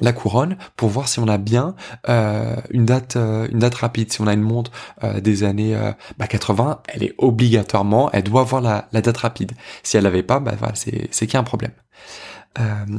la 0.00 0.12
couronne 0.12 0.56
pour 0.76 0.88
voir 0.88 1.08
si 1.08 1.18
on 1.18 1.28
a 1.28 1.38
bien 1.38 1.74
euh, 2.08 2.56
une 2.70 2.84
date 2.84 3.16
euh, 3.16 3.48
une 3.50 3.60
date 3.60 3.74
rapide. 3.76 4.12
Si 4.12 4.20
on 4.20 4.26
a 4.26 4.32
une 4.32 4.42
montre 4.42 4.70
euh, 5.02 5.20
des 5.20 5.44
années 5.44 5.76
80 6.18 6.64
bah, 6.64 6.82
elle 6.88 7.02
est 7.02 7.14
obligatoirement 7.18 8.10
elle 8.12 8.24
doit 8.24 8.42
avoir 8.42 8.60
la, 8.60 8.88
date 8.92 9.16
rapide. 9.18 9.52
Si 9.82 9.96
elle 9.96 10.04
l'avait 10.04 10.22
pas 10.22 10.40
bah 10.40 10.54
voilà 10.58 10.74
c'est 10.74 11.08
c'est 11.10 11.26
qu'il 11.26 11.34
y 11.34 11.36
a 11.36 11.40
un 11.40 11.44
problème. 11.44 11.72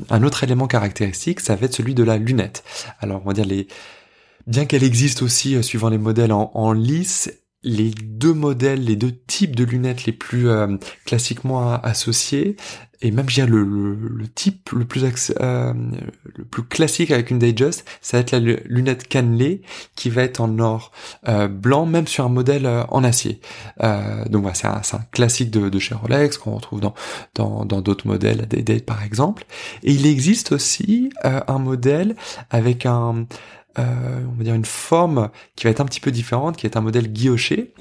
Un 0.10 0.24
autre 0.24 0.44
élément 0.44 0.68
caractéristique 0.68 1.40
ça 1.40 1.56
va 1.56 1.66
être 1.66 1.74
celui 1.74 1.96
de 1.96 2.04
la 2.04 2.18
lunette. 2.18 2.64
Alors 3.00 3.22
on 3.24 3.28
va 3.28 3.34
dire 3.34 3.46
les 3.46 3.68
bien 4.48 4.66
qu'elle 4.66 4.84
existe 4.84 5.22
aussi 5.22 5.62
suivant 5.64 5.90
les 5.90 5.98
modèles 5.98 6.34
en, 6.34 6.52
en 6.54 6.74
lisse 6.74 7.32
les 7.66 7.90
deux 7.90 8.34
modèles, 8.34 8.86
les 8.86 8.96
deux 8.96 9.14
types 9.28 9.56
de 9.56 9.66
lunettes 9.66 10.06
les 10.06 10.14
plus 10.14 10.48
classiquement 11.06 11.74
associés, 11.82 12.56
et 13.02 13.12
même 13.12 13.30
je 13.30 13.42
le, 13.44 14.28
type 14.34 14.72
le 14.72 14.86
plus 14.86 15.32
euh, 15.40 15.74
le 16.36 16.44
plus 16.44 16.64
classique 16.64 17.12
avec 17.12 17.30
une 17.30 17.40
Datejust, 17.40 17.86
ça 18.02 18.18
va 18.18 18.22
être 18.22 18.32
la 18.32 18.40
lunette 18.40 19.08
cannelée 19.08 19.62
qui 19.96 20.10
va 20.10 20.24
être 20.24 20.42
en 20.42 20.58
or 20.60 20.92
euh, 21.28 21.48
blanc, 21.48 21.86
même 21.86 22.08
sur 22.08 22.26
un 22.26 22.30
modèle 22.30 22.66
euh, 22.66 22.84
en 22.90 23.04
acier. 23.04 23.42
Euh, 23.84 24.26
donc 24.26 24.44
voilà, 24.44 24.56
c'est 24.84 24.96
un, 24.96 25.02
classique 25.12 25.52
de, 25.52 25.80
chez 25.80 25.94
Rolex 25.96 26.38
qu'on 26.38 26.56
retrouve 26.56 26.82
dans 26.82 27.66
d'autres 27.66 28.08
modèles, 28.08 28.48
Date 28.48 28.86
par 28.86 29.04
exemple. 29.04 29.46
Et 29.84 29.92
il 29.92 30.08
existe 30.08 30.52
aussi 30.52 31.10
euh, 31.26 31.42
un 31.48 31.60
modèle 31.60 32.16
avec 32.50 32.86
un 32.86 33.28
on 33.77 34.38
va 34.38 34.44
dire 34.44 34.55
une 34.55 34.65
forme 34.65 35.29
qui 35.55 35.65
va 35.65 35.72
être 35.72 35.82
un 35.82 35.86
petit 35.86 36.00
peu 36.00 36.12
différente, 36.12 36.58
qui 36.58 36.65
est 36.65 36.77
un 36.77 36.82
modèle 36.82 37.12
guilloché 37.12 37.74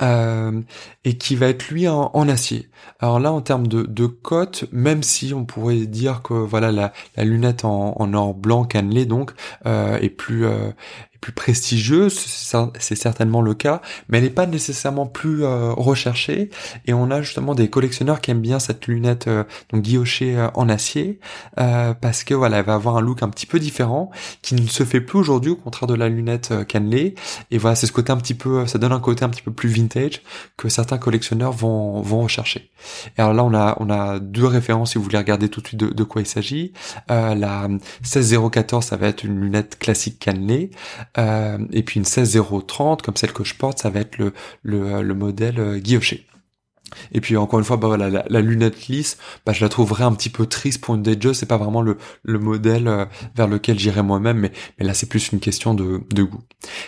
euh, 0.00 0.60
et 1.04 1.18
qui 1.18 1.36
va 1.36 1.48
être 1.48 1.68
lui 1.68 1.86
en, 1.88 2.28
acier. 2.28 2.70
Alors 3.00 3.20
là, 3.20 3.32
en 3.32 3.40
termes 3.40 3.66
de, 3.66 3.82
de 3.82 4.06
cote, 4.06 4.64
même 4.72 5.02
si 5.02 5.34
on 5.34 5.44
pourrait 5.44 5.86
dire 5.86 6.22
que 6.22 6.32
voilà 6.32 6.72
la, 6.72 6.92
lunette 7.24 7.64
en, 7.64 7.94
en, 7.98 8.14
or 8.14 8.34
blanc 8.34 8.64
cannelé 8.64 9.04
donc 9.04 9.32
euh, 9.66 9.98
est 9.98 10.08
plus 10.08 10.46
euh, 10.46 10.70
plus 11.22 11.32
prestigieuse, 11.32 12.18
c'est 12.80 12.96
certainement 12.96 13.42
le 13.42 13.54
cas, 13.54 13.80
mais 14.08 14.18
elle 14.18 14.24
n'est 14.24 14.30
pas 14.30 14.46
nécessairement 14.46 15.06
plus 15.06 15.44
euh, 15.44 15.72
recherchée. 15.72 16.50
Et 16.86 16.92
on 16.92 17.12
a 17.12 17.22
justement 17.22 17.54
des 17.54 17.70
collectionneurs 17.70 18.20
qui 18.20 18.32
aiment 18.32 18.40
bien 18.40 18.58
cette 18.58 18.88
lunette 18.88 19.28
euh, 19.28 19.44
donc 19.70 19.82
guillochée 19.82 20.36
euh, 20.36 20.48
en 20.54 20.68
acier 20.68 21.20
parce 21.54 22.24
que 22.24 22.34
voilà, 22.34 22.58
elle 22.58 22.64
va 22.64 22.74
avoir 22.74 22.96
un 22.96 23.00
look 23.00 23.22
un 23.22 23.28
petit 23.28 23.46
peu 23.46 23.60
différent 23.60 24.10
qui 24.42 24.56
ne 24.56 24.66
se 24.66 24.82
fait 24.84 25.00
plus 25.00 25.16
aujourd'hui 25.16 25.52
au 25.52 25.56
contraire 25.56 25.86
de 25.86 25.94
la 25.94 26.08
lunette 26.08 26.52
cannelée. 26.66 27.14
Et 27.52 27.58
voilà, 27.58 27.76
c'est 27.76 27.86
ce 27.86 27.92
côté 27.92 28.10
un 28.10 28.16
petit 28.16 28.34
peu, 28.34 28.66
ça 28.66 28.78
donne 28.78 28.90
un 28.90 28.98
côté 28.98 29.24
un 29.24 29.28
petit 29.28 29.42
peu 29.42 29.52
plus 29.52 29.68
vintage 29.68 30.22
que 30.56 30.68
certains 30.68 30.98
collectionneurs 30.98 31.52
vont 31.52 32.00
vont 32.00 32.22
rechercher. 32.22 32.70
Et 33.16 33.20
alors 33.20 33.32
là, 33.32 33.44
on 33.44 33.54
a 33.54 33.76
on 33.78 33.90
a 33.90 34.18
deux 34.18 34.46
références 34.46 34.92
si 34.92 34.98
vous 34.98 35.04
voulez 35.04 35.18
regarder 35.18 35.48
tout 35.48 35.60
de 35.60 35.68
suite 35.68 35.78
de, 35.78 35.90
de 35.90 36.02
quoi 36.02 36.20
il 36.20 36.26
s'agit. 36.26 36.72
la 37.08 37.68
16014, 38.02 38.84
ça 38.86 38.96
va 38.96 39.06
être 39.06 39.22
une 39.22 39.38
lunette 39.40 39.78
classique 39.78 40.18
cannelée. 40.18 40.70
Euh, 41.18 41.58
et 41.72 41.82
puis 41.82 41.98
une 41.98 42.04
16030, 42.06 43.02
comme 43.02 43.16
celle 43.16 43.32
que 43.32 43.44
je 43.44 43.54
porte, 43.54 43.78
ça 43.80 43.90
va 43.90 44.00
être 44.00 44.18
le, 44.18 44.32
le, 44.62 45.02
le 45.02 45.14
modèle 45.14 45.60
euh, 45.60 45.78
guilloché. 45.78 46.26
Et 47.12 47.20
puis 47.20 47.36
encore 47.36 47.58
une 47.58 47.64
fois, 47.64 47.76
bah 47.76 47.88
voilà, 47.88 48.24
la, 48.28 48.40
lunette 48.40 48.86
lisse, 48.88 49.18
bah 49.46 49.52
je 49.52 49.62
la 49.62 49.68
trouverais 49.68 50.04
un 50.04 50.12
petit 50.12 50.30
peu 50.30 50.46
triste 50.46 50.80
pour 50.80 50.94
une 50.94 51.02
Datejust. 51.02 51.40
C'est 51.40 51.46
pas 51.46 51.56
vraiment 51.56 51.82
le, 51.82 51.96
le 52.22 52.38
modèle 52.38 52.88
euh, 52.88 53.04
vers 53.34 53.48
lequel 53.48 53.78
j'irais 53.78 54.02
moi-même, 54.02 54.38
mais, 54.38 54.52
mais 54.78 54.86
là 54.86 54.94
c'est 54.94 55.08
plus 55.08 55.32
une 55.32 55.40
question 55.40 55.74
de, 55.74 56.02
de 56.10 56.22
goût. 56.22 56.42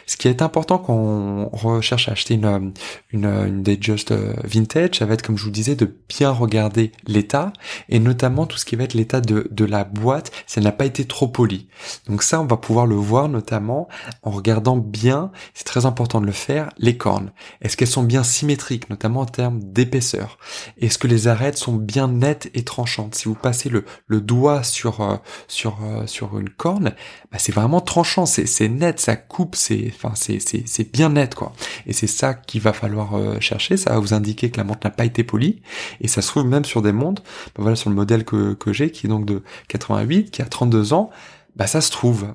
Ce 0.07 0.17
qui 0.17 0.29
est 0.29 0.43
important 0.43 0.79
quand 0.79 0.95
on 0.95 1.49
recherche 1.49 2.09
à 2.09 2.13
acheter 2.13 2.35
une, 2.35 2.45
euh, 2.45 2.71
une, 3.11 3.27
euh, 3.27 3.47
une 3.47 3.63
Datejust 3.63 4.13
vintage, 4.45 4.99
ça 4.99 5.07
va 5.07 5.15
être 5.15 5.23
comme 5.23 5.39
je 5.39 5.45
vous 5.45 5.51
disais 5.51 5.77
de 5.77 5.97
bien 6.09 6.31
regarder 6.31 6.93
l'état 7.07 7.53
et 7.89 7.99
notamment 7.99 8.47
tout 8.47 8.59
ce 8.59 8.65
qui 8.65 8.77
va 8.77 8.85
être 8.85 8.95
l'état 8.95 9.21
de, 9.21 9.49
de 9.51 9.65
la 9.65 9.85
boîte 9.85 10.31
si 10.47 10.59
elle 10.59 10.65
n'a 10.65 10.73
pas 10.73 10.87
été 10.87 11.05
trop 11.05 11.29
polie. 11.29 11.69
Donc 12.09 12.23
ça, 12.23 12.41
on 12.41 12.47
va 12.47 12.57
pouvoir 12.57 12.87
le 12.87 12.95
voir 12.95 13.29
notamment 13.29 13.89
en 14.23 14.31
regardant 14.31 14.77
bien. 14.77 15.31
C'est 15.55 15.65
très 15.65 15.87
important 15.87 16.21
de 16.21 16.27
le 16.27 16.33
faire. 16.33 16.71
Les 16.79 16.97
cornes. 16.97 17.33
Est-ce 17.61 17.77
qu'elles 17.77 17.89
sont 17.89 18.03
bien 18.03 18.23
symétriques, 18.23 18.91
notamment 18.91 19.21
en 19.21 19.27
termes 19.27 19.61
d'épaisseur 19.63 19.94
est-ce 19.95 20.99
que 20.99 21.07
les 21.07 21.29
arêtes 21.29 21.57
sont 21.57 21.75
bien 21.75 22.09
nettes 22.09 22.51
et 22.55 22.65
tranchantes? 22.65 23.15
Si 23.15 23.27
vous 23.27 23.35
passez 23.35 23.69
le, 23.69 23.85
doigt 24.21 24.63
sur 24.63 25.01
euh, 25.01 25.17
sur 25.49 25.79
euh, 25.83 26.07
sur 26.07 26.39
une 26.39 26.49
corne, 26.49 26.95
bah 27.31 27.39
c'est 27.39 27.53
vraiment 27.53 27.81
tranchant, 27.81 28.27
c'est 28.27 28.69
net, 28.69 29.01
ça 29.01 29.17
coupe, 29.17 29.57
c'est 29.57 29.93
enfin 29.95 30.15
c'est 30.15 30.93
bien 30.93 31.11
net 31.11 31.35
quoi. 31.35 31.53
Et 31.87 31.93
c'est 31.93 32.07
ça 32.07 32.35
qu'il 32.35 32.61
va 32.61 32.73
falloir 32.73 33.17
euh, 33.17 33.41
chercher. 33.41 33.77
Ça 33.77 33.91
va 33.91 33.99
vous 33.99 34.15
indiquer 34.15 34.51
que 34.51 34.57
la 34.57 34.65
montre 34.65 34.81
n'a 34.85 34.91
pas 34.91 35.05
été 35.05 35.25
polie. 35.25 35.63
Et 36.01 36.09
ça 36.09 36.23
se 36.23 36.29
trouve 36.29 36.47
même 36.47 36.65
sur 36.65 36.83
des 36.83 36.93
montres. 36.93 37.23
Bah 37.23 37.63
voilà 37.63 37.77
sur 37.77 37.91
le 37.91 37.97
modèle 37.97 38.25
que 38.25 38.55
que 38.55 38.73
j'ai 38.73 38.91
qui 38.91 39.07
est 39.07 39.11
donc 39.11 39.27
de 39.27 39.43
88, 39.69 40.31
qui 40.31 40.43
a 40.43 40.47
32 40.47 40.93
ans. 40.93 41.11
Bah 41.57 41.67
ça 41.67 41.81
se 41.81 41.91
trouve. 41.91 42.35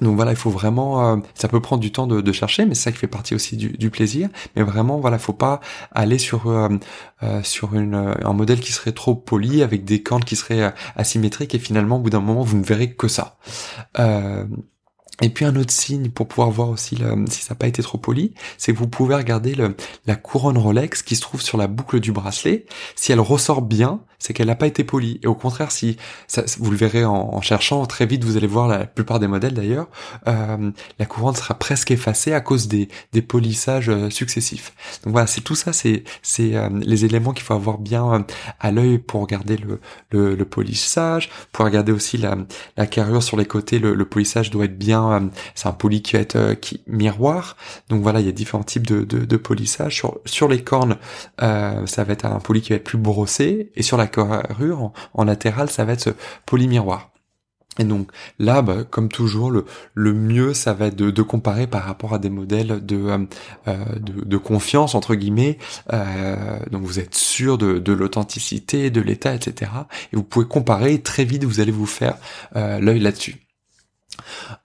Donc 0.00 0.16
voilà, 0.16 0.32
il 0.32 0.36
faut 0.36 0.50
vraiment, 0.50 1.12
euh, 1.12 1.16
ça 1.34 1.48
peut 1.48 1.60
prendre 1.60 1.80
du 1.80 1.92
temps 1.92 2.06
de, 2.06 2.32
chercher, 2.32 2.64
mais 2.64 2.74
c'est 2.74 2.84
ça 2.84 2.92
qui 2.92 2.98
fait 2.98 3.06
partie 3.06 3.34
aussi 3.34 3.56
du, 3.56 3.90
plaisir. 3.90 4.28
Mais 4.56 4.62
vraiment, 4.62 4.98
voilà, 4.98 5.18
faut 5.18 5.32
pas 5.32 5.60
aller 5.92 6.18
sur 6.18 6.46
euh, 6.46 6.68
euh 7.22 7.42
sur 7.42 7.74
un 7.74 8.32
modèle 8.32 8.60
qui 8.60 8.72
serait 8.72 8.92
trop 8.92 9.14
poli 9.14 9.62
avec 9.62 9.84
des 9.84 10.02
cornes 10.02 10.24
qui 10.24 10.36
seraient 10.36 10.72
asymétriques 10.96 11.54
et 11.54 11.58
finalement, 11.58 11.96
au 11.96 12.00
bout 12.00 12.10
d'un 12.10 12.20
moment, 12.20 12.42
vous 12.42 12.56
ne 12.56 12.64
verrez 12.64 12.92
que 12.94 13.08
ça. 13.08 13.36
Et 15.22 15.28
puis 15.28 15.44
un 15.44 15.54
autre 15.56 15.72
signe 15.72 16.08
pour 16.08 16.28
pouvoir 16.28 16.50
voir 16.50 16.70
aussi 16.70 16.96
si 17.28 17.42
ça 17.42 17.54
n'a 17.54 17.58
pas 17.58 17.66
été 17.66 17.82
trop 17.82 17.98
poli, 17.98 18.34
c'est 18.56 18.72
que 18.72 18.78
vous 18.78 18.88
pouvez 18.88 19.14
regarder 19.14 19.54
le, 19.54 19.76
la 20.06 20.16
couronne 20.16 20.56
Rolex 20.56 21.02
qui 21.02 21.16
se 21.16 21.20
trouve 21.20 21.42
sur 21.42 21.58
la 21.58 21.66
boucle 21.66 22.00
du 22.00 22.12
bracelet. 22.12 22.64
Si 22.96 23.12
elle 23.12 23.20
ressort 23.20 23.60
bien, 23.62 24.00
c'est 24.20 24.32
qu'elle 24.32 24.46
n'a 24.46 24.54
pas 24.54 24.68
été 24.68 24.84
polie. 24.84 25.18
Et 25.24 25.26
au 25.26 25.34
contraire, 25.34 25.72
si 25.72 25.96
ça, 26.28 26.44
vous 26.58 26.70
le 26.70 26.76
verrez 26.76 27.04
en, 27.04 27.40
cherchant, 27.40 27.84
très 27.86 28.06
vite 28.06 28.22
vous 28.22 28.36
allez 28.36 28.46
voir 28.46 28.68
la 28.68 28.86
plupart 28.86 29.18
des 29.18 29.26
modèles 29.26 29.54
d'ailleurs, 29.54 29.88
euh, 30.28 30.70
la 30.98 31.06
couronne 31.06 31.34
sera 31.34 31.54
presque 31.54 31.90
effacée 31.90 32.32
à 32.32 32.40
cause 32.40 32.68
des, 32.68 32.88
des 33.12 33.22
polissages 33.22 33.88
euh, 33.88 34.10
successifs. 34.10 34.72
Donc 35.04 35.12
voilà, 35.12 35.26
c'est 35.26 35.40
tout 35.40 35.54
ça, 35.54 35.72
c'est 35.72 36.04
euh, 36.38 36.68
les 36.80 37.04
éléments 37.04 37.32
qu'il 37.32 37.44
faut 37.44 37.54
avoir 37.54 37.78
bien 37.78 38.12
euh, 38.12 38.18
à 38.60 38.70
l'œil 38.70 38.98
pour 38.98 39.22
regarder 39.22 39.56
le, 39.56 39.80
le, 40.10 40.34
le, 40.34 40.44
polissage, 40.44 41.30
pour 41.52 41.64
regarder 41.64 41.92
aussi 41.92 42.18
la, 42.18 42.36
la 42.76 42.86
carrure 42.86 43.22
sur 43.22 43.36
les 43.36 43.46
côtés. 43.46 43.78
Le, 43.78 43.94
le 43.94 44.04
polissage 44.04 44.50
doit 44.50 44.66
être 44.66 44.78
bien, 44.78 45.30
c'est 45.54 45.68
un 45.68 45.72
poli 45.72 46.02
qui 46.02 46.12
va 46.14 46.20
être 46.20 46.54
qui, 46.54 46.82
miroir. 46.86 47.56
Donc 47.88 48.02
voilà, 48.02 48.20
il 48.20 48.26
y 48.26 48.28
a 48.28 48.32
différents 48.32 48.62
types 48.62 48.86
de, 48.86 49.04
de, 49.04 49.24
de 49.24 49.36
polissage. 49.36 49.94
Sur, 49.96 50.18
sur 50.26 50.48
les 50.48 50.62
cornes, 50.62 50.96
ça 51.38 52.04
va 52.04 52.12
être 52.12 52.26
un 52.26 52.40
poli 52.40 52.60
qui 52.60 52.70
va 52.70 52.76
être 52.76 52.84
plus 52.84 52.98
brossé, 52.98 53.70
et 53.76 53.82
sur 53.82 53.96
la 53.96 54.06
carrure, 54.10 54.92
en, 55.14 55.24
latéral, 55.24 55.70
ça 55.70 55.84
va 55.84 55.92
être 55.92 56.00
ce 56.00 56.10
polymiroir. 56.46 57.10
Et 57.78 57.84
donc 57.84 58.10
là, 58.38 58.62
bah, 58.62 58.84
comme 58.88 59.08
toujours, 59.08 59.50
le, 59.50 59.64
le 59.94 60.12
mieux, 60.12 60.54
ça 60.54 60.74
va 60.74 60.88
être 60.88 60.96
de, 60.96 61.22
comparer 61.22 61.66
par 61.66 61.84
rapport 61.84 62.12
à 62.12 62.18
des 62.18 62.28
modèles 62.28 62.84
de, 62.84 62.96
euh, 62.96 63.18
euh, 63.68 63.84
de, 63.98 64.36
confiance, 64.36 64.94
entre 64.94 65.14
guillemets. 65.14 65.56
Euh, 65.92 66.58
donc 66.70 66.82
vous 66.82 66.98
êtes 66.98 67.14
sûr 67.14 67.58
de, 67.58 67.78
de 67.78 67.92
l'authenticité, 67.92 68.90
de 68.90 69.00
l'état, 69.00 69.34
etc. 69.34 69.70
Et 70.12 70.16
vous 70.16 70.24
pouvez 70.24 70.46
comparer, 70.46 70.94
et 70.94 71.02
très 71.02 71.24
vite, 71.24 71.44
vous 71.44 71.60
allez 71.60 71.72
vous 71.72 71.86
faire 71.86 72.16
l'œil 72.54 73.00
là-dessus. 73.00 73.36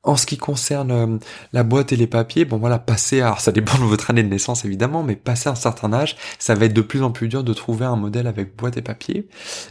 En 0.04 0.16
ce 0.16 0.26
qui 0.26 0.38
concerne 0.38 0.92
euh, 0.92 1.18
la 1.54 1.64
boîte 1.64 1.92
et 1.92 1.96
les 1.96 2.08
papiers, 2.08 2.46
bon 2.46 2.58
voilà, 2.58 2.80
passer, 2.80 3.22
alors 3.22 3.42
ça 3.42 3.52
dépend 3.52 3.78
de 3.78 3.84
votre 3.84 4.10
année 4.10 4.24
de 4.24 4.30
naissance 4.30 4.66
évidemment, 4.66 5.04
mais 5.04 5.16
passer 5.16 5.50
un 5.50 5.56
certain 5.56 5.94
âge, 5.94 6.16
ça 6.40 6.56
va 6.56 6.66
être 6.66 6.74
de 6.74 6.82
plus 6.82 7.04
en 7.04 7.12
plus 7.12 7.28
dur 7.28 7.44
de 7.44 7.54
trouver 7.54 7.86
un 7.86 7.96
modèle 7.96 8.28
avec 8.28 8.56
boîte 8.56 8.78
et 8.78 8.82
papier. 8.82 9.28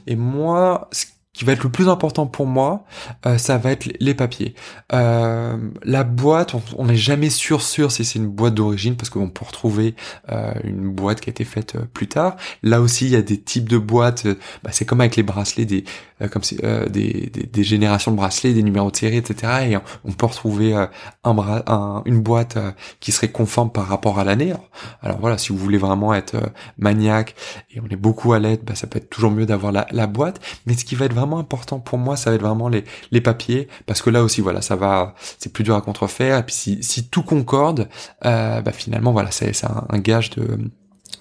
Et 0.06 0.16
moi, 0.16 0.88
qui 1.34 1.44
va 1.44 1.52
être 1.52 1.64
le 1.64 1.70
plus 1.70 1.88
important 1.88 2.26
pour 2.26 2.46
moi, 2.46 2.84
euh, 3.26 3.38
ça 3.38 3.58
va 3.58 3.72
être 3.72 3.88
les 3.98 4.14
papiers. 4.14 4.54
Euh, 4.92 5.58
la 5.82 6.04
boîte, 6.04 6.54
on 6.78 6.86
n'est 6.86 6.96
jamais 6.96 7.28
sûr 7.28 7.60
sûr 7.60 7.90
si 7.90 8.04
c'est 8.04 8.20
une 8.20 8.28
boîte 8.28 8.54
d'origine 8.54 8.96
parce 8.96 9.10
qu'on 9.10 9.28
peut 9.28 9.44
retrouver 9.44 9.96
euh, 10.30 10.54
une 10.62 10.88
boîte 10.90 11.20
qui 11.20 11.30
a 11.30 11.32
été 11.32 11.44
faite 11.44 11.76
plus 11.92 12.06
tard. 12.06 12.36
Là 12.62 12.80
aussi, 12.80 13.06
il 13.06 13.10
y 13.10 13.16
a 13.16 13.22
des 13.22 13.40
types 13.40 13.68
de 13.68 13.78
boîtes. 13.78 14.26
Bah, 14.62 14.70
c'est 14.72 14.84
comme 14.84 15.00
avec 15.00 15.16
les 15.16 15.24
bracelets, 15.24 15.66
des 15.66 15.84
comme 16.30 16.42
des, 16.90 17.28
des, 17.28 17.48
des, 17.52 17.64
générations 17.64 18.12
de 18.12 18.16
bracelets, 18.16 18.54
des 18.54 18.62
numéros 18.62 18.90
de 18.90 18.96
série, 18.96 19.16
etc. 19.16 19.52
Et 19.68 19.76
on, 20.04 20.12
peut 20.12 20.26
retrouver 20.26 20.72
un, 20.72 20.88
un, 21.24 22.02
une 22.06 22.20
boîte 22.20 22.56
qui 23.00 23.10
serait 23.10 23.32
conforme 23.32 23.70
par 23.70 23.88
rapport 23.88 24.20
à 24.20 24.24
l'année. 24.24 24.54
Alors, 25.02 25.18
voilà, 25.18 25.38
si 25.38 25.48
vous 25.48 25.58
voulez 25.58 25.76
vraiment 25.76 26.14
être 26.14 26.36
maniaque 26.78 27.34
et 27.72 27.80
on 27.80 27.88
est 27.90 27.96
beaucoup 27.96 28.32
à 28.32 28.38
l'aide, 28.38 28.60
bah, 28.64 28.76
ça 28.76 28.86
peut 28.86 28.98
être 28.98 29.10
toujours 29.10 29.32
mieux 29.32 29.44
d'avoir 29.44 29.72
la, 29.72 29.86
la 29.90 30.06
boîte. 30.06 30.40
Mais 30.66 30.74
ce 30.74 30.84
qui 30.84 30.94
va 30.94 31.06
être 31.06 31.14
vraiment 31.14 31.23
important 31.32 31.80
pour 31.80 31.98
moi, 31.98 32.16
ça 32.16 32.30
va 32.30 32.36
être 32.36 32.42
vraiment 32.42 32.68
les, 32.68 33.20
papiers, 33.20 33.68
parce 33.86 34.02
que 34.02 34.10
là 34.10 34.22
aussi, 34.22 34.40
voilà, 34.40 34.60
ça 34.60 34.76
va, 34.76 35.14
c'est 35.38 35.52
plus 35.52 35.64
dur 35.64 35.74
à 35.74 35.80
contrefaire. 35.80 36.38
Et 36.38 36.42
puis 36.42 36.54
si, 36.54 37.08
tout 37.08 37.22
concorde, 37.22 37.88
euh, 38.24 38.60
bah 38.60 38.72
finalement, 38.72 39.12
voilà, 39.12 39.30
c'est 39.30 39.52
un, 39.64 39.98
gage 39.98 40.30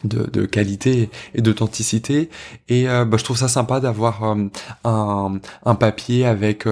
de 0.04 0.46
qualité 0.46 1.10
et 1.34 1.42
d'authenticité 1.42 2.30
et 2.68 2.90
euh, 2.90 3.06
bah, 3.06 3.18
je 3.18 3.24
trouve 3.24 3.38
ça 3.38 3.48
sympa 3.48 3.80
d'avoir 3.80 4.24
euh, 4.24 5.40
un, 5.66 5.76
papier 5.76 6.26
avec 6.26 6.68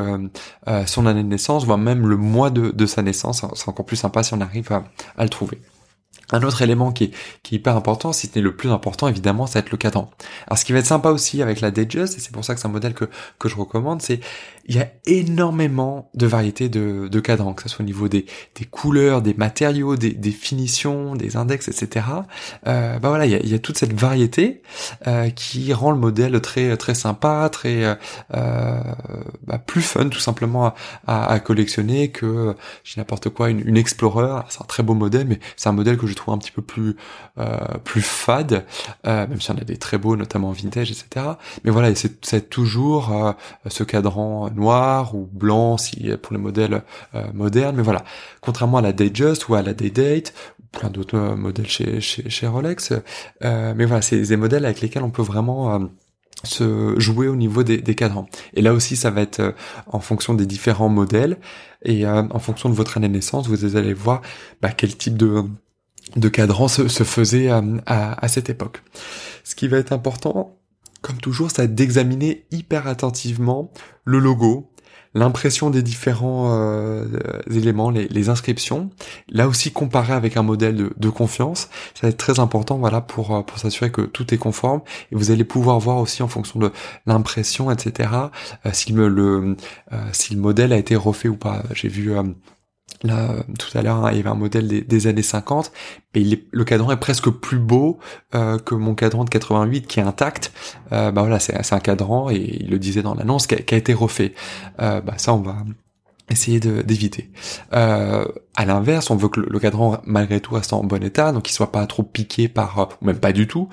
son 0.85 1.05
année 1.05 1.23
de 1.23 1.27
naissance 1.27 1.65
voire 1.65 1.77
même 1.77 2.07
le 2.07 2.17
mois 2.17 2.49
de, 2.49 2.85
sa 2.85 3.01
naissance 3.01 3.45
c'est 3.55 3.69
encore 3.69 3.85
plus 3.85 3.95
sympa 3.95 4.23
si 4.23 4.33
on 4.33 4.41
arrive 4.41 4.69
à 4.71 5.23
le 5.23 5.29
trouver 5.29 5.61
un 6.31 6.43
autre 6.43 6.61
élément 6.61 6.91
qui 6.91 7.05
est, 7.05 7.11
qui 7.43 7.55
est 7.55 7.57
hyper 7.57 7.75
important, 7.75 8.13
si 8.13 8.27
ce 8.27 8.35
n'est 8.35 8.41
le 8.41 8.55
plus 8.55 8.69
important 8.69 9.07
évidemment, 9.07 9.47
ça 9.47 9.59
va 9.59 9.65
être 9.65 9.71
le 9.71 9.77
cadran. 9.77 10.09
Alors 10.47 10.57
ce 10.57 10.65
qui 10.65 10.73
va 10.73 10.79
être 10.79 10.85
sympa 10.85 11.09
aussi 11.09 11.41
avec 11.41 11.61
la 11.61 11.71
Datejust, 11.71 12.17
et 12.17 12.21
c'est 12.21 12.31
pour 12.31 12.45
ça 12.45 12.53
que 12.53 12.59
c'est 12.61 12.67
un 12.67 12.71
modèle 12.71 12.93
que, 12.93 13.05
que 13.39 13.49
je 13.49 13.55
recommande, 13.55 14.01
c'est 14.01 14.19
il 14.65 14.75
y 14.75 14.79
a 14.79 14.89
énormément 15.05 16.09
de 16.13 16.25
variétés 16.25 16.69
de, 16.69 17.07
de 17.07 17.19
cadrans, 17.19 17.53
que 17.53 17.63
ce 17.63 17.69
soit 17.69 17.83
au 17.83 17.85
niveau 17.85 18.07
des, 18.07 18.25
des 18.55 18.65
couleurs, 18.65 19.21
des 19.21 19.33
matériaux, 19.33 19.95
des, 19.95 20.11
des 20.11 20.31
finitions, 20.31 21.15
des 21.15 21.35
index, 21.35 21.67
etc. 21.67 22.05
Euh, 22.67 22.99
bah 22.99 23.09
voilà, 23.09 23.25
il 23.25 23.31
y 23.31 23.35
a, 23.35 23.39
il 23.39 23.49
y 23.49 23.53
a 23.53 23.59
toute 23.59 23.77
cette 23.77 23.93
variété 23.93 24.61
euh, 25.07 25.29
qui 25.29 25.73
rend 25.73 25.91
le 25.91 25.97
modèle 25.97 26.39
très 26.41 26.77
très 26.77 26.95
sympa, 26.95 27.49
très 27.51 27.97
euh, 28.33 28.81
bah, 29.45 29.57
plus 29.57 29.81
fun 29.81 30.09
tout 30.09 30.19
simplement 30.19 30.73
à, 31.07 31.25
à, 31.25 31.39
collectionner 31.39 32.09
que 32.09 32.55
je 32.83 32.99
n'importe 32.99 33.29
quoi 33.29 33.49
une, 33.49 33.67
une 33.67 33.77
Explorer. 33.81 34.41
C'est 34.49 34.61
un 34.61 34.65
très 34.65 34.83
beau 34.83 34.93
modèle, 34.93 35.25
mais 35.27 35.39
c'est 35.57 35.67
un 35.67 35.71
modèle 35.71 35.97
que 35.97 36.05
je 36.05 36.13
trouve 36.13 36.33
un 36.35 36.37
petit 36.37 36.51
peu 36.51 36.61
plus 36.61 36.95
euh, 37.39 37.57
plus 37.83 38.01
fade, 38.01 38.65
euh, 39.07 39.25
même 39.25 39.41
si 39.41 39.49
on 39.51 39.57
a 39.57 39.63
des 39.63 39.77
très 39.77 39.97
beaux, 39.97 40.15
notamment 40.15 40.51
vintage, 40.51 40.91
etc. 40.91 41.25
Mais 41.63 41.71
voilà, 41.71 41.89
c'est 41.95 42.49
toujours 42.49 43.11
euh, 43.11 43.31
ce 43.67 43.83
cadran 43.83 44.50
noir 44.55 45.15
ou 45.15 45.27
blanc 45.31 45.77
si 45.77 46.09
pour 46.21 46.33
les 46.33 46.39
modèles 46.39 46.83
euh, 47.15 47.25
modernes. 47.33 47.75
Mais 47.75 47.83
voilà, 47.83 48.03
contrairement 48.41 48.77
à 48.77 48.81
la 48.81 48.93
Datejust 48.93 49.47
ou 49.49 49.55
à 49.55 49.61
la 49.61 49.73
Daydate, 49.73 50.33
plein 50.71 50.89
d'autres 50.89 51.17
euh, 51.17 51.35
modèles 51.35 51.67
chez, 51.67 52.01
chez, 52.01 52.29
chez 52.29 52.47
Rolex, 52.47 52.93
euh, 53.43 53.73
mais 53.75 53.85
voilà, 53.85 54.01
c'est 54.01 54.21
des 54.21 54.37
modèles 54.37 54.65
avec 54.65 54.81
lesquels 54.81 55.03
on 55.03 55.11
peut 55.11 55.21
vraiment 55.21 55.89
se 56.43 56.99
jouer 56.99 57.27
au 57.27 57.35
niveau 57.35 57.63
des, 57.63 57.77
des, 57.77 57.93
cadrans. 57.93 58.27
Et 58.53 58.61
là 58.61 58.73
aussi, 58.73 58.95
ça 58.95 59.11
va 59.11 59.21
être 59.21 59.53
en 59.87 59.99
fonction 59.99 60.33
des 60.33 60.47
différents 60.47 60.89
modèles 60.89 61.37
et 61.83 62.07
en 62.07 62.39
fonction 62.39 62.69
de 62.69 62.73
votre 62.73 62.97
année 62.97 63.07
de 63.07 63.13
naissance, 63.13 63.47
vous 63.47 63.75
allez 63.75 63.93
voir 63.93 64.21
bah, 64.61 64.71
quel 64.71 64.95
type 64.95 65.17
de 65.17 65.43
de 66.15 66.29
cadran 66.29 66.67
se, 66.67 66.87
se 66.87 67.03
faisait 67.03 67.49
à, 67.49 67.61
à, 67.85 68.27
cette 68.27 68.49
époque. 68.49 68.83
Ce 69.43 69.55
qui 69.55 69.67
va 69.67 69.77
être 69.77 69.93
important, 69.93 70.57
comme 71.01 71.17
toujours, 71.17 71.49
c'est 71.51 71.73
d'examiner 71.73 72.45
hyper 72.51 72.87
attentivement 72.87 73.71
le 74.05 74.19
logo, 74.19 74.71
l'impression 75.13 75.69
des 75.69 75.81
différents 75.83 76.51
euh, 76.53 77.05
éléments, 77.49 77.89
les, 77.89 78.29
inscriptions. 78.29 78.89
Là 79.29 79.47
aussi, 79.47 79.71
comparer 79.71 80.13
avec 80.13 80.37
un 80.37 80.43
modèle 80.43 80.89
de, 80.95 81.09
confiance, 81.09 81.69
ça 81.93 82.01
va 82.03 82.09
être 82.09 82.17
très 82.17 82.39
important, 82.39 82.77
voilà, 82.77 83.01
pour 83.01 83.35
euh, 83.35 83.41
pour 83.41 83.59
s'assurer 83.59 83.91
que 83.91 84.01
tout 84.01 84.33
est 84.33 84.37
conforme. 84.37 84.81
Et 85.11 85.15
vous 85.15 85.31
allez 85.31 85.43
pouvoir 85.43 85.79
voir 85.79 85.97
aussi 85.97 86.23
en 86.23 86.27
fonction 86.27 86.59
de 86.59 86.71
l'impression, 87.05 87.71
etc., 87.71 88.09
euh, 88.65 88.69
si 88.73 88.93
le, 88.93 89.09
le 89.09 89.57
si 90.13 90.35
le 90.35 90.41
modèle 90.41 90.73
a 90.73 90.77
été 90.77 90.95
refait 90.95 91.27
ou 91.27 91.35
pas. 91.35 91.63
J'ai 91.73 91.89
vu 91.89 92.13
Là, 93.03 93.43
tout 93.57 93.75
à 93.77 93.81
l'heure, 93.81 94.05
hein, 94.05 94.11
il 94.11 94.17
y 94.17 94.19
avait 94.19 94.29
un 94.29 94.35
modèle 94.35 94.67
des, 94.67 95.07
années 95.07 95.23
50, 95.23 95.71
mais 96.13 96.23
le 96.51 96.63
cadran 96.63 96.91
est 96.91 96.99
presque 96.99 97.29
plus 97.29 97.57
beau 97.57 97.99
euh, 98.35 98.59
que 98.59 98.75
mon 98.75 98.93
cadran 98.93 99.23
de 99.23 99.29
88 99.29 99.87
qui 99.87 99.99
est 99.99 100.03
intact. 100.03 100.53
Euh, 100.91 101.11
bah 101.11 101.21
voilà, 101.21 101.39
c'est 101.39 101.73
un 101.73 101.79
cadran 101.79 102.29
et 102.29 102.57
il 102.59 102.69
le 102.69 102.77
disait 102.77 103.01
dans 103.01 103.15
l'annonce 103.15 103.47
qui, 103.47 103.55
a 103.55 103.77
été 103.77 103.93
refait. 103.93 104.33
Euh, 104.79 105.01
bah 105.01 105.15
ça, 105.17 105.33
on 105.33 105.41
va 105.41 105.55
essayer 106.29 106.59
d'éviter. 106.59 107.31
Euh, 107.73 108.25
à 108.55 108.65
l'inverse, 108.65 109.09
on 109.09 109.15
veut 109.15 109.29
que 109.29 109.39
le, 109.39 109.59
cadran 109.59 109.99
malgré 110.05 110.39
tout 110.39 110.53
reste 110.53 110.71
en 110.71 110.83
bon 110.83 111.03
état, 111.03 111.31
donc 111.31 111.43
qu'il 111.43 111.53
soit 111.53 111.71
pas 111.71 111.85
trop 111.87 112.03
piqué 112.03 112.47
par, 112.47 112.95
ou 113.01 113.05
même 113.05 113.19
pas 113.19 113.33
du 113.33 113.47
tout, 113.47 113.67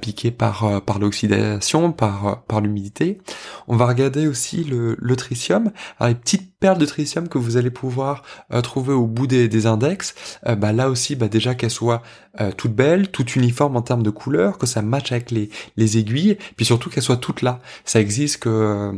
piqué 0.00 0.30
par 0.30 0.82
par 0.82 0.98
l'oxydation, 0.98 1.92
par 1.92 2.42
par 2.48 2.62
l'humidité. 2.62 3.18
On 3.68 3.76
va 3.76 3.86
regarder 3.86 4.26
aussi 4.26 4.64
le, 4.64 4.96
le 4.98 5.16
tritium. 5.16 5.70
Alors 5.98 6.08
les 6.08 6.16
petites 6.16 6.49
perles 6.60 6.78
de 6.78 6.86
tritium 6.86 7.28
que 7.28 7.38
vous 7.38 7.56
allez 7.56 7.70
pouvoir 7.70 8.22
trouver 8.62 8.92
au 8.92 9.06
bout 9.06 9.26
des, 9.26 9.48
des 9.48 9.66
index, 9.66 10.14
bah 10.58 10.72
là 10.72 10.90
aussi, 10.90 11.16
bah 11.16 11.28
déjà 11.28 11.54
qu'elles 11.54 11.70
soient 11.70 12.02
toutes 12.56 12.74
belles, 12.74 13.10
toutes 13.10 13.34
uniformes 13.36 13.76
en 13.76 13.82
termes 13.82 14.02
de 14.02 14.10
couleur, 14.10 14.58
que 14.58 14.66
ça 14.66 14.82
matche 14.82 15.12
avec 15.12 15.30
les 15.30 15.50
les 15.76 15.98
aiguilles, 15.98 16.36
puis 16.56 16.64
surtout 16.64 16.90
qu'elles 16.90 17.02
soient 17.02 17.16
toutes 17.16 17.42
là. 17.42 17.60
Ça 17.84 18.00
existe 18.00 18.38
que 18.38 18.92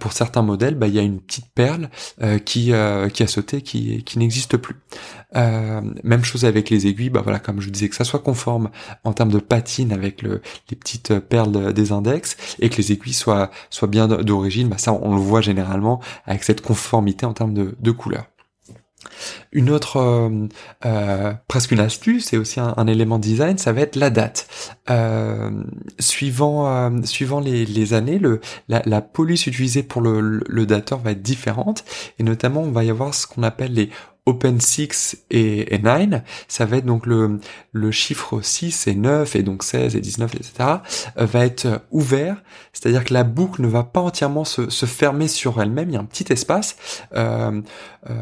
pour 0.00 0.12
certains 0.12 0.42
modèles, 0.42 0.74
bah 0.74 0.88
il 0.88 0.94
y 0.94 0.98
a 0.98 1.02
une 1.02 1.20
petite 1.20 1.46
perle 1.54 1.88
qui 2.44 2.72
qui 3.12 3.22
a 3.22 3.26
sauté, 3.26 3.62
qui 3.62 4.02
qui 4.04 4.18
n'existe 4.18 4.56
plus. 4.56 4.76
Euh, 5.36 5.80
même 6.04 6.24
chose 6.24 6.44
avec 6.44 6.70
les 6.70 6.86
aiguilles, 6.86 7.10
bah 7.10 7.20
voilà, 7.22 7.38
comme 7.38 7.60
je 7.60 7.66
vous 7.66 7.72
disais, 7.72 7.88
que 7.88 7.96
ça 7.96 8.04
soit 8.04 8.20
conforme 8.20 8.70
en 9.02 9.12
termes 9.12 9.32
de 9.32 9.38
patine 9.38 9.92
avec 9.92 10.22
le, 10.22 10.40
les 10.70 10.76
petites 10.76 11.18
perles 11.18 11.72
des 11.72 11.92
index 11.92 12.36
et 12.60 12.70
que 12.70 12.76
les 12.76 12.92
aiguilles 12.92 13.14
soient, 13.14 13.50
soient 13.70 13.88
bien 13.88 14.06
d'origine, 14.06 14.68
bah 14.68 14.78
ça 14.78 14.92
on 14.92 15.14
le 15.14 15.20
voit 15.20 15.40
généralement 15.40 16.00
avec 16.26 16.44
cette 16.44 16.60
conformité 16.60 17.03
en 17.22 17.32
termes 17.32 17.54
de, 17.54 17.76
de 17.78 17.90
couleur. 17.90 18.26
Une 19.52 19.70
autre, 19.70 19.98
euh, 19.98 20.48
euh, 20.86 21.34
presque 21.46 21.72
une 21.72 21.80
astuce 21.80 22.32
et 22.32 22.38
aussi 22.38 22.58
un, 22.58 22.86
élément 22.86 23.18
design, 23.18 23.58
ça 23.58 23.72
va 23.72 23.82
être 23.82 23.96
la 23.96 24.10
date. 24.10 24.48
suivant 25.98 26.90
suivant 27.04 27.40
les, 27.40 27.94
années, 27.94 28.20
la, 28.68 29.00
police 29.02 29.46
utilisée 29.46 29.82
pour 29.82 30.00
le, 30.00 30.42
le, 30.46 30.66
dateur 30.66 31.00
va 31.00 31.10
être 31.12 31.22
différente 31.22 31.84
et 32.18 32.22
notamment 32.22 32.62
on 32.62 32.70
va 32.70 32.84
y 32.84 32.90
avoir 32.90 33.14
ce 33.14 33.26
qu'on 33.26 33.42
appelle 33.42 33.74
les 33.74 33.90
Open 34.26 34.58
6 34.58 35.24
et, 35.30 35.78
9, 35.78 36.22
ça 36.48 36.64
va 36.64 36.78
être 36.78 36.86
donc 36.86 37.06
le, 37.06 37.40
le 37.72 37.90
chiffre 37.90 38.40
6 38.40 38.86
et 38.86 38.94
9 38.94 39.36
et 39.36 39.42
donc 39.42 39.62
16 39.62 39.96
et 39.96 40.00
19, 40.00 40.34
etc. 40.34 40.52
Euh, 41.18 41.26
va 41.26 41.44
être 41.44 41.82
ouvert, 41.90 42.42
c'est-à-dire 42.72 43.04
que 43.04 43.12
la 43.12 43.24
boucle 43.24 43.60
ne 43.62 43.68
va 43.68 43.82
pas 43.82 44.00
entièrement 44.00 44.44
se, 44.44 44.70
se 44.70 44.86
fermer 44.86 45.28
sur 45.28 45.60
elle-même, 45.60 45.90
il 45.90 45.94
y 45.94 45.96
a 45.96 46.00
un 46.00 46.04
petit 46.04 46.32
espace. 46.32 46.76
Euh, 47.14 47.60
euh, 48.10 48.14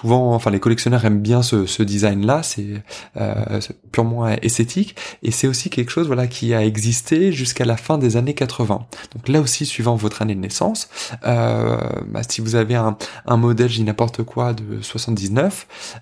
souvent, 0.00 0.34
enfin 0.34 0.50
les 0.50 0.60
collectionneurs 0.60 1.04
aiment 1.04 1.20
bien 1.20 1.42
ce, 1.42 1.66
ce 1.66 1.82
design-là, 1.82 2.42
c'est 2.42 2.82
euh, 3.18 3.60
purement 3.92 4.26
esthétique 4.28 4.96
et 5.22 5.30
c'est 5.30 5.46
aussi 5.46 5.68
quelque 5.68 5.90
chose 5.90 6.06
voilà 6.06 6.26
qui 6.26 6.54
a 6.54 6.64
existé 6.64 7.32
jusqu'à 7.32 7.66
la 7.66 7.76
fin 7.76 7.98
des 7.98 8.16
années 8.16 8.34
80. 8.34 8.86
Donc 9.14 9.28
là 9.28 9.40
aussi, 9.40 9.66
suivant 9.66 9.94
votre 9.94 10.22
année 10.22 10.34
de 10.34 10.40
naissance, 10.40 10.88
euh, 11.26 11.76
bah, 12.08 12.22
si 12.26 12.40
vous 12.40 12.54
avez 12.54 12.76
un, 12.76 12.96
un 13.26 13.36
modèle, 13.36 13.68
dis 13.68 13.84
n'importe 13.84 14.22
quoi, 14.22 14.54
de 14.54 14.80
79 14.80 15.45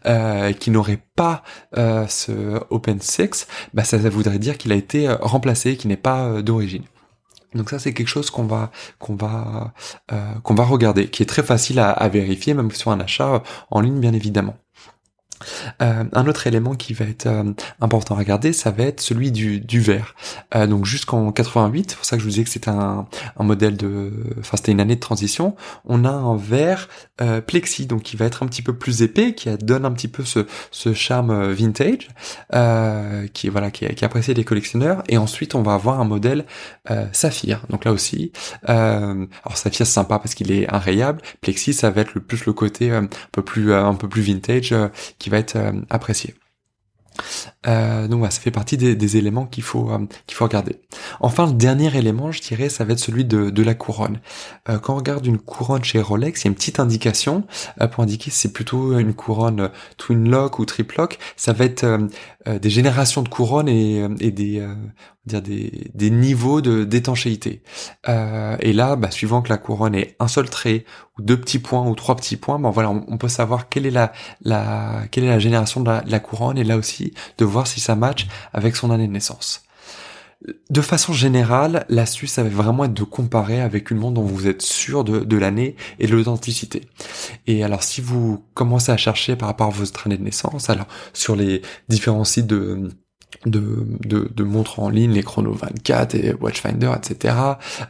euh, 0.07 0.53
qui 0.53 0.71
n'aurait 0.71 1.03
pas 1.17 1.43
euh, 1.77 2.07
ce 2.07 2.61
Open 2.71 3.01
6, 3.01 3.47
bah 3.73 3.85
ça, 3.85 3.99
voudrait 3.99 4.39
dire 4.39 4.59
qu'il 4.59 4.73
a 4.73 4.75
été 4.75 5.09
euh, 5.09 5.17
remplacé, 5.21 5.77
qui 5.77 5.89
n'est 5.89 5.97
pas 5.97 6.43
d'origine. 6.43 6.85
Donc 7.55 7.71
ça 7.71 7.79
c'est 7.79 7.93
quelque 7.95 8.09
chose 8.09 8.31
qu'on 8.31 8.47
va 8.47 8.73
qu'on 8.99 9.15
va 9.15 9.73
qu'on 10.43 10.55
va 10.55 10.65
regarder, 10.65 11.09
qui 11.09 11.23
est 11.23 11.27
très 11.27 11.45
facile 11.45 11.79
à, 11.79 12.09
vérifier 12.09 12.53
même 12.53 12.73
sur 12.73 12.91
un 12.91 12.99
achat 12.99 13.45
en 13.71 13.81
ligne 13.81 14.01
bien 14.01 14.13
évidemment. 14.13 14.57
Euh, 15.83 16.05
un 16.13 16.27
autre 16.27 16.47
élément 16.47 16.75
qui 16.75 16.93
va 16.95 17.05
être 17.05 17.27
euh, 17.27 17.53
important 17.81 18.15
à 18.15 18.19
regarder, 18.19 18.53
ça 18.53 18.71
va 18.71 18.85
être 18.85 19.01
celui 19.01 19.33
du, 19.33 19.81
verre. 19.81 20.15
Euh, 20.55 20.67
donc 20.67 20.85
jusqu'en 20.85 21.33
88, 21.33 21.91
c'est 21.91 21.97
pour 21.97 22.05
ça 22.05 22.17
que 22.17 22.21
je 22.21 22.25
vous 22.25 22.31
disais 22.31 22.45
que 22.45 22.51
c'était 22.51 22.71
un, 22.71 23.07
modèle 23.39 23.77
de, 23.77 24.13
enfin 24.39 24.57
c'était 24.57 24.73
une 24.73 24.81
année 24.81 24.97
de 24.97 25.01
transition. 25.01 25.57
On 25.85 26.05
a 26.05 26.11
un 26.11 26.37
verre 26.37 26.89
plexi, 27.47 27.87
donc 27.87 28.03
qui 28.03 28.17
va 28.17 28.25
être 28.27 28.43
un 28.43 28.47
petit 28.47 28.63
peu 28.63 28.77
plus 28.77 29.03
épais, 29.03 29.35
qui 29.35 29.49
donne 29.59 29.85
un 29.85 29.93
petit 29.93 30.09
peu 30.09 30.25
ce, 30.25 30.95
charme 30.95 31.53
vintage, 31.53 32.09
qui 33.33 33.49
voilà, 33.49 33.71
qui, 33.71 33.87
qui 33.87 34.05
est 34.05 34.05
apprécié 34.05 34.35
des 34.35 34.45
collectionneurs. 34.45 35.03
Et 35.09 35.19
ensuite, 35.19 35.55
on 35.55 35.63
va 35.63 35.75
avoir 35.75 36.01
un 36.01 36.05
modèle 36.05 36.45
saphir. 37.13 37.63
Donc 37.71 37.85
là 37.85 37.93
aussi, 37.93 38.33
alors 38.65 39.57
saphir 39.57 39.87
c'est 39.87 39.93
sympa 39.93 40.19
parce 40.19 40.35
qu'il 40.35 40.53
est 40.53 40.73
inrayable. 40.73 41.21
Plexi, 41.41 41.75
ça 41.75 41.91
va 41.91 42.03
être 42.03 42.15
le 42.15 42.21
plus 42.21 42.47
le 42.47 42.53
côté 42.53 42.91
un 42.91 43.09
peu 43.33 43.43
plus 43.43 43.73
un 43.73 43.95
peu 43.95 44.09
plus 44.09 44.23
vintage 44.23 44.75
qui 45.19 45.31
va 45.31 45.34
être 45.39 45.57
euh, 45.57 45.73
apprécié. 45.91 46.35
Euh, 47.67 48.09
donc 48.09 48.19
voilà, 48.19 48.31
ça 48.31 48.41
fait 48.41 48.51
partie 48.51 48.77
des, 48.77 49.17
éléments 49.17 49.47
qu'il 49.47 49.63
faut 49.63 49.91
euh, 49.91 49.99
qu'il 50.27 50.37
faut 50.37 50.45
regarder. 50.45 50.77
Enfin, 51.21 51.47
le 51.47 51.53
dernier 51.53 51.97
élément, 51.97 52.33
je 52.33 52.41
dirais, 52.41 52.69
ça 52.69 52.85
va 52.85 52.93
être 52.93 52.99
celui 52.99 53.25
de, 53.25 53.51
de 53.51 53.63
la 53.63 53.75
couronne. 53.75 54.21
Euh, 54.69 54.79
quand 54.79 54.95
on 54.95 54.97
regarde 54.97 55.27
une 55.27 55.39
couronne 55.39 55.85
chez 55.85 56.01
Rolex, 56.01 56.43
il 56.43 56.45
y 56.45 56.49
a 56.49 56.51
une 56.51 56.55
petite 56.55 56.81
indication 56.81 57.45
pour 57.93 58.03
indiquer 58.03 58.31
si 58.31 58.41
c'est 58.41 58.53
plutôt 58.53 58.99
une 58.99 59.15
couronne 59.15 59.71
twin 59.97 60.29
lock 60.29 60.59
ou 60.59 60.65
triple 60.65 60.97
lock. 60.99 61.19
Ça 61.37 61.53
va 61.53 61.65
être 61.65 61.85
des 62.47 62.71
générations 62.71 63.23
de 63.23 63.29
couronnes 63.29 63.69
et, 63.69 64.07
et 64.21 64.31
des 64.31 64.67
dire 65.27 65.41
des, 65.41 65.91
des 65.95 66.11
niveaux 66.11 66.61
de 66.61 66.85
d'étanchéité. 66.85 67.63
et 68.07 68.73
là, 68.73 68.97
bah, 68.97 69.11
suivant 69.11 69.43
que 69.43 69.49
la 69.49 69.57
couronne 69.57 69.95
est 69.95 70.17
un 70.21 70.29
seul 70.29 70.51
trait 70.51 70.85
ou 71.19 71.23
deux 71.23 71.41
petits 71.41 71.59
points 71.59 71.87
ou 71.87 71.95
trois 71.95 72.17
petits 72.17 72.37
points, 72.37 72.59
bon 72.59 72.71
voilà, 72.71 72.91
on, 72.91 73.19
peut 73.19 73.29
savoir 73.29 73.69
quelle 73.69 73.87
est 73.87 73.91
la, 73.91 74.13
la 74.43 75.03
quelle 75.11 75.25
est 75.25 75.29
la 75.29 75.39
génération 75.39 75.81
de 75.81 75.91
la, 75.91 76.01
de 76.03 76.11
la 76.11 76.21
couronne 76.21 76.59
et 76.59 76.65
là 76.65 76.77
aussi 76.77 77.15
de 77.39 77.45
si 77.63 77.81
ça 77.81 77.95
match 77.95 78.27
avec 78.53 78.77
son 78.77 78.91
année 78.91 79.07
de 79.07 79.13
naissance. 79.13 79.63
De 80.69 80.81
façon 80.83 81.15
générale, 81.15 81.87
l'astuce, 81.89 82.33
ça 82.33 82.43
va 82.43 82.51
vraiment 82.51 82.85
être 82.85 82.93
de 82.93 83.05
comparer 83.05 83.63
avec 83.63 83.91
une 83.91 83.97
montre 83.97 84.15
dont 84.15 84.23
vous 84.23 84.47
êtes 84.47 84.61
sûr 84.61 85.03
de, 85.03 85.21
de 85.21 85.37
l'année 85.39 85.75
et 85.99 86.07
de 86.07 86.13
l'authenticité. 86.13 86.83
Et 87.47 87.65
alors, 87.65 87.83
si 87.83 88.03
vous 88.03 88.45
commencez 88.53 88.93
à 88.93 88.99
chercher 88.99 89.37
par 89.37 89.49
rapport 89.49 89.69
à 89.69 89.71
votre 89.71 90.07
année 90.07 90.19
de 90.19 90.23
naissance, 90.23 90.69
alors 90.69 90.87
sur 91.15 91.35
les 91.35 91.63
différents 91.89 92.25
sites 92.25 92.47
de 92.47 92.91
de, 93.47 93.87
de, 94.05 94.31
de, 94.35 94.45
montres 94.45 94.81
en 94.81 94.89
ligne, 94.89 95.13
les 95.13 95.23
Chrono 95.23 95.53
24 95.53 96.15
et 96.15 96.35
Watchfinder, 96.41 96.93
etc. 96.97 97.35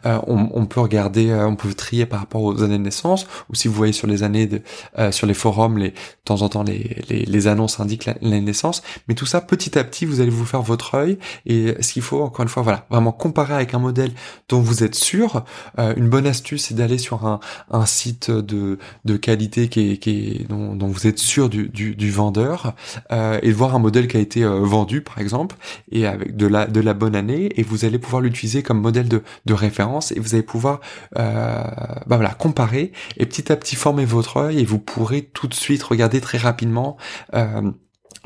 Euh, 0.07 0.19
on, 0.27 0.49
on, 0.53 0.67
peut 0.67 0.81
regarder, 0.81 1.31
euh, 1.31 1.47
on 1.47 1.57
peut 1.57 1.73
trier 1.75 2.07
par 2.07 2.21
rapport 2.21 2.43
aux 2.43 2.63
années 2.63 2.79
de 2.79 2.83
naissance, 2.83 3.27
ou 3.51 3.55
si 3.55 3.69
vous 3.69 3.75
voyez 3.75 3.93
sur 3.93 4.07
les 4.07 4.23
années 4.23 4.47
de, 4.47 4.63
euh, 4.99 5.13
sur 5.13 5.27
les 5.27 5.35
forums, 5.35 5.79
les, 5.79 5.91
de 5.91 5.97
temps 6.25 6.43
en 6.43 6.49
temps 6.49 6.63
les, 6.63 7.03
les, 7.09 7.25
les 7.25 7.47
annonces 7.47 7.81
indiquent 7.81 8.07
l'année 8.07 8.41
de 8.41 8.45
naissance, 8.45 8.83
mais 9.09 9.15
tout 9.15 9.27
ça 9.27 9.41
petit 9.41 9.79
à 9.79 9.85
petit, 9.85 10.07
vous 10.07 10.21
allez 10.21 10.31
vous 10.31 10.45
faire 10.45 10.63
votre 10.63 10.95
œil, 10.95 11.19
et 11.47 11.75
ce 11.81 11.93
qu'il 11.93 12.03
faut, 12.03 12.23
encore 12.23 12.43
une 12.43 12.49
fois, 12.49 12.63
voilà, 12.63 12.87
vraiment 12.91 13.13
comparer 13.13 13.55
avec 13.55 13.75
un 13.75 13.79
modèle 13.79 14.13
dont 14.49 14.61
vous 14.61 14.83
êtes 14.83 14.95
sûr. 14.95 15.45
une 15.79 16.09
bonne 16.09 16.27
astuce, 16.27 16.67
c'est 16.67 16.75
d'aller 16.75 16.99
sur 16.99 17.27
un, 17.27 17.41
un 17.71 17.87
site 17.87 18.31
de, 18.31 18.79
de 19.05 19.17
qualité 19.17 19.69
qui 19.69 19.93
est, 19.93 19.97
qui 19.99 20.11
est 20.11 20.49
dont, 20.49 20.75
dont 20.75 20.89
vous 20.89 21.07
êtes 21.07 21.19
sûr 21.19 21.49
du, 21.49 21.69
du, 21.69 21.95
du 21.95 22.11
vendeur, 22.11 22.75
et 23.11 23.49
de 23.49 23.55
voir 23.55 23.75
un 23.75 23.79
modèle 23.79 24.09
qui 24.09 24.17
a 24.17 24.21
été 24.21 24.45
vendu, 24.45 25.01
par 25.01 25.19
exemple, 25.19 25.44
et 25.91 26.07
avec 26.07 26.37
de 26.37 26.47
la 26.47 26.67
de 26.67 26.81
la 26.81 26.95
bonne 26.95 27.17
année 27.17 27.51
et 27.57 27.63
vous 27.63 27.85
allez 27.85 27.99
pouvoir 27.99 28.23
l'utiliser 28.23 28.63
comme 28.63 28.81
modèle 28.81 29.09
de, 29.09 29.23
de 29.45 29.55
référence 29.55 30.13
et 30.13 30.21
vous 30.21 30.35
allez 30.35 30.43
pouvoir 30.43 30.81
euh, 31.19 31.63
bah 32.07 32.17
voilà 32.17 32.31
comparer 32.31 32.93
et 33.17 33.27
petit 33.27 33.51
à 33.53 33.57
petit 33.57 33.77
former 33.77 34.05
votre 34.05 34.37
œil 34.39 34.61
et 34.61 34.65
vous 34.65 34.79
pourrez 34.79 35.23
tout 35.23 35.49
de 35.49 35.55
suite 35.55 35.83
regarder 35.83 36.21
très 36.21 36.39
rapidement 36.39 36.97
euh, 37.35 37.71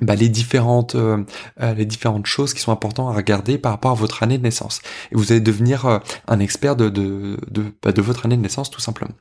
bah, 0.00 0.14
les 0.14 0.28
différentes 0.28 0.94
euh, 0.94 1.24
euh, 1.61 1.74
les 1.74 1.85
différentes 1.85 2.26
choses 2.26 2.54
qui 2.54 2.61
sont 2.61 2.70
importantes 2.70 3.12
à 3.12 3.16
regarder 3.16 3.59
par 3.59 3.72
rapport 3.72 3.90
à 3.90 3.94
votre 3.94 4.22
année 4.22 4.38
de 4.38 4.42
naissance. 4.44 4.81
Et 5.11 5.16
vous 5.16 5.33
allez 5.33 5.40
devenir 5.40 5.87
euh, 5.87 5.98
un 6.28 6.38
expert 6.38 6.76
de 6.76 6.88
de 6.88 7.37
de, 7.50 7.64
bah, 7.83 7.90
de, 7.90 8.00
votre 8.00 8.24
année 8.26 8.37
de 8.37 8.42
naissance 8.42 8.70
tout 8.70 8.81
simplement. 8.81 9.14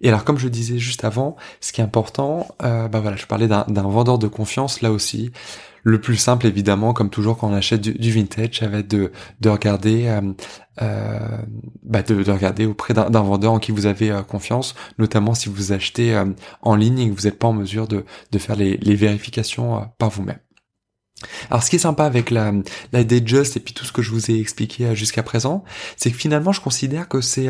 Et 0.00 0.08
alors 0.08 0.24
comme 0.24 0.38
je 0.38 0.48
disais 0.48 0.78
juste 0.78 1.04
avant 1.04 1.36
ce 1.60 1.72
qui 1.72 1.80
est 1.80 1.84
important 1.84 2.46
bah 2.60 2.88
voilà 3.00 3.16
je 3.16 3.26
parlais 3.26 3.48
d'un 3.48 3.64
vendeur 3.68 4.18
de 4.18 4.28
confiance 4.28 4.80
là 4.80 4.90
aussi 4.90 5.32
le 5.84 6.00
plus 6.00 6.16
simple, 6.16 6.46
évidemment, 6.46 6.94
comme 6.94 7.10
toujours 7.10 7.36
quand 7.36 7.50
on 7.50 7.54
achète 7.54 7.82
du, 7.82 8.10
vintage, 8.10 8.58
ça 8.58 8.68
va 8.68 8.78
être 8.78 8.88
de, 8.88 9.12
de 9.40 9.48
regarder, 9.50 10.06
euh, 10.06 10.32
euh 10.82 11.38
bah 11.82 12.02
de, 12.02 12.22
de, 12.22 12.30
regarder 12.30 12.64
auprès 12.64 12.94
d'un 12.94 13.10
vendeur 13.10 13.52
en 13.52 13.58
qui 13.58 13.70
vous 13.70 13.84
avez 13.84 14.10
euh, 14.10 14.22
confiance, 14.22 14.74
notamment 14.98 15.34
si 15.34 15.50
vous 15.50 15.72
achetez 15.72 16.14
euh, 16.14 16.24
en 16.62 16.74
ligne 16.74 16.98
et 16.98 17.10
que 17.10 17.14
vous 17.14 17.26
n'êtes 17.26 17.38
pas 17.38 17.48
en 17.48 17.52
mesure 17.52 17.86
de, 17.86 18.04
de 18.32 18.38
faire 18.38 18.56
les, 18.56 18.78
les 18.78 18.94
vérifications 18.96 19.86
par 19.98 20.08
vous-même. 20.08 20.38
Alors 21.50 21.62
ce 21.62 21.70
qui 21.70 21.76
est 21.76 21.80
sympa 21.80 22.04
avec 22.06 22.30
la, 22.30 22.52
la 22.92 23.04
Datejust 23.04 23.58
et 23.58 23.60
puis 23.60 23.74
tout 23.74 23.84
ce 23.84 23.92
que 23.92 24.02
je 24.02 24.10
vous 24.10 24.30
ai 24.30 24.40
expliqué 24.40 24.96
jusqu'à 24.96 25.22
présent, 25.22 25.64
c'est 25.96 26.10
que 26.10 26.16
finalement 26.16 26.52
je 26.52 26.60
considère 26.60 27.08
que 27.08 27.20
c'est 27.20 27.48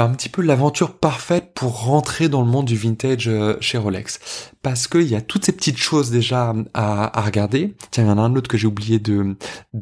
bah, 0.00 0.06
un 0.06 0.14
petit 0.14 0.30
peu 0.30 0.40
l'aventure 0.40 0.96
parfaite 0.96 1.52
pour 1.54 1.84
rentrer 1.84 2.30
dans 2.30 2.40
le 2.40 2.46
monde 2.46 2.64
du 2.64 2.74
vintage 2.74 3.28
euh, 3.28 3.58
chez 3.60 3.76
Rolex. 3.76 4.18
Parce 4.62 4.88
qu'il 4.88 5.02
y 5.02 5.14
a 5.14 5.20
toutes 5.20 5.44
ces 5.44 5.52
petites 5.52 5.76
choses 5.76 6.10
déjà 6.10 6.54
à, 6.72 7.20
regarder. 7.20 7.74
Tiens, 7.90 8.04
il 8.04 8.06
y 8.06 8.10
en 8.10 8.16
a 8.16 8.22
un 8.22 8.34
autre 8.34 8.48
que 8.48 8.56
j'ai 8.56 8.66
oublié 8.66 8.98
de, 8.98 9.36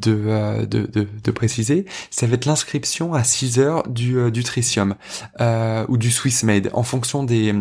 euh, 0.07 0.65
préciser. 1.33 1.85
Ça 2.09 2.27
va 2.27 2.33
être 2.33 2.45
l'inscription 2.45 3.13
à 3.13 3.23
6 3.23 3.59
heures 3.59 3.87
du, 3.87 4.17
euh, 4.17 4.29
Tritium 4.43 4.95
ou 5.87 5.97
du 5.97 6.11
Swiss 6.11 6.43
Made. 6.43 6.69
En 6.73 6.83
fonction 6.83 7.23
des, 7.23 7.53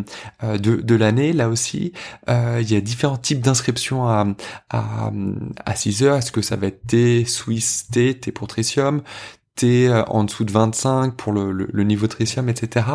de, 0.42 0.56
de 0.76 0.94
l'année, 0.96 1.32
là 1.32 1.48
aussi, 1.48 1.92
il 2.28 2.70
y 2.70 2.76
a 2.76 2.80
différents 2.80 3.18
types 3.18 3.40
d'inscriptions 3.40 4.08
à, 4.08 4.26
à, 4.70 5.12
à 5.64 5.76
6 5.76 6.02
heures. 6.02 6.16
Est-ce 6.16 6.32
que 6.32 6.42
ça 6.42 6.56
va 6.56 6.68
être 6.68 6.86
T, 6.86 7.24
Swiss 7.24 7.86
T, 7.90 8.14
T 8.14 8.32
pour 8.32 8.46
Tritium, 8.46 9.02
euh, 9.64 10.02
en 10.04 10.24
dessous 10.24 10.44
de 10.44 10.52
25 10.52 11.14
pour 11.16 11.32
le, 11.32 11.82
niveau 11.84 12.06
tritium, 12.06 12.48
etc. 12.48 12.86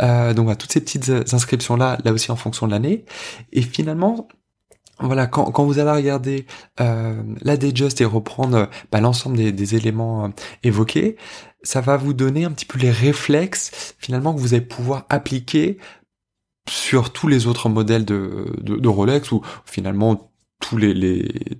Euh, 0.00 0.34
donc 0.34 0.44
voilà, 0.44 0.56
toutes 0.56 0.72
ces 0.72 0.80
petites 0.80 1.10
inscriptions 1.32 1.76
là, 1.76 1.98
là 2.04 2.12
aussi 2.12 2.30
en 2.30 2.36
fonction 2.36 2.66
de 2.66 2.72
l'année. 2.72 3.04
Et 3.52 3.62
finalement, 3.62 4.28
voilà, 5.02 5.26
quand, 5.26 5.50
quand 5.50 5.64
vous 5.64 5.78
allez 5.78 5.90
regarder 5.90 6.46
euh, 6.80 7.22
la 7.40 7.58
Just 7.58 8.00
et 8.00 8.04
reprendre 8.04 8.68
bah, 8.90 9.00
l'ensemble 9.00 9.36
des, 9.36 9.74
éléments 9.74 10.26
euh, 10.26 10.28
évoqués, 10.62 11.16
ça 11.62 11.80
va 11.80 11.96
vous 11.96 12.12
donner 12.12 12.44
un 12.44 12.52
petit 12.52 12.66
peu 12.66 12.78
les 12.78 12.90
réflexes 12.90 13.94
finalement 13.98 14.34
que 14.34 14.40
vous 14.40 14.54
allez 14.54 14.64
pouvoir 14.64 15.06
appliquer 15.08 15.78
sur 16.68 17.12
tous 17.12 17.26
les 17.26 17.46
autres 17.46 17.68
modèles 17.68 18.04
de, 18.04 18.46
de, 18.60 18.76
de 18.76 18.88
Rolex 18.88 19.32
ou 19.32 19.42
finalement 19.64 20.30
tous 20.60 20.76
les, 20.76 20.94
les 20.94 21.58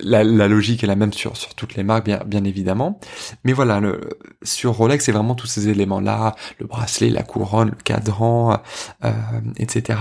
la, 0.00 0.22
logique 0.24 0.84
est 0.84 0.86
la 0.86 0.96
même 0.96 1.12
sur, 1.12 1.36
sur 1.36 1.54
toutes 1.54 1.74
les 1.74 1.82
marques, 1.82 2.04
bien, 2.04 2.20
bien 2.26 2.44
évidemment. 2.44 3.00
Mais 3.44 3.52
voilà, 3.52 3.80
le, 3.80 4.00
sur 4.42 4.74
Rolex, 4.74 5.04
c'est 5.04 5.12
vraiment 5.12 5.34
tous 5.34 5.46
ces 5.46 5.68
éléments-là, 5.68 6.34
le 6.58 6.66
bracelet, 6.66 7.08
la 7.08 7.22
couronne, 7.22 7.70
le 7.70 7.82
cadran, 7.82 8.60
euh, 9.04 9.10
etc. 9.58 10.00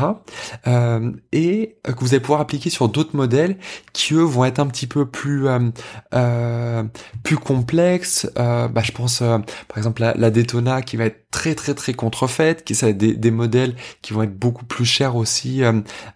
Euh, 0.68 1.12
et 1.32 1.78
que 1.84 2.00
vous 2.00 2.14
allez 2.14 2.20
pouvoir 2.20 2.42
appliquer 2.42 2.70
sur 2.70 2.90
d'autres 2.90 3.16
modèles 3.16 3.58
qui, 3.94 4.14
eux, 4.14 4.24
vont 4.24 4.46
être 4.46 4.60
un 4.60 4.68
petit 4.68 4.88
peu 4.88 5.06
plus, 5.06 5.48
euh, 5.48 5.70
euh 6.14 6.84
plus 7.24 7.38
complexes. 7.38 8.30
Euh, 8.38 8.68
bah, 8.68 8.82
je 8.84 8.92
pense, 8.92 9.22
euh, 9.22 9.38
par 9.68 9.78
exemple, 9.78 10.02
la, 10.02 10.14
la, 10.16 10.30
Daytona 10.30 10.82
qui 10.82 10.98
va 10.98 11.06
être 11.06 11.30
très, 11.32 11.56
très, 11.56 11.74
très 11.74 11.94
contrefaite, 11.94 12.64
qui 12.66 12.76
ça 12.76 12.88
va 12.88 12.90
être 12.92 12.98
des, 12.98 13.16
des 13.16 13.32
modèles 13.32 13.76
qui 14.02 14.14
vont 14.14 14.24
être 14.24 14.38
beaucoup 14.38 14.66
plus 14.66 14.86
chers 14.86 15.16
aussi 15.16 15.62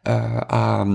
à 0.05 0.86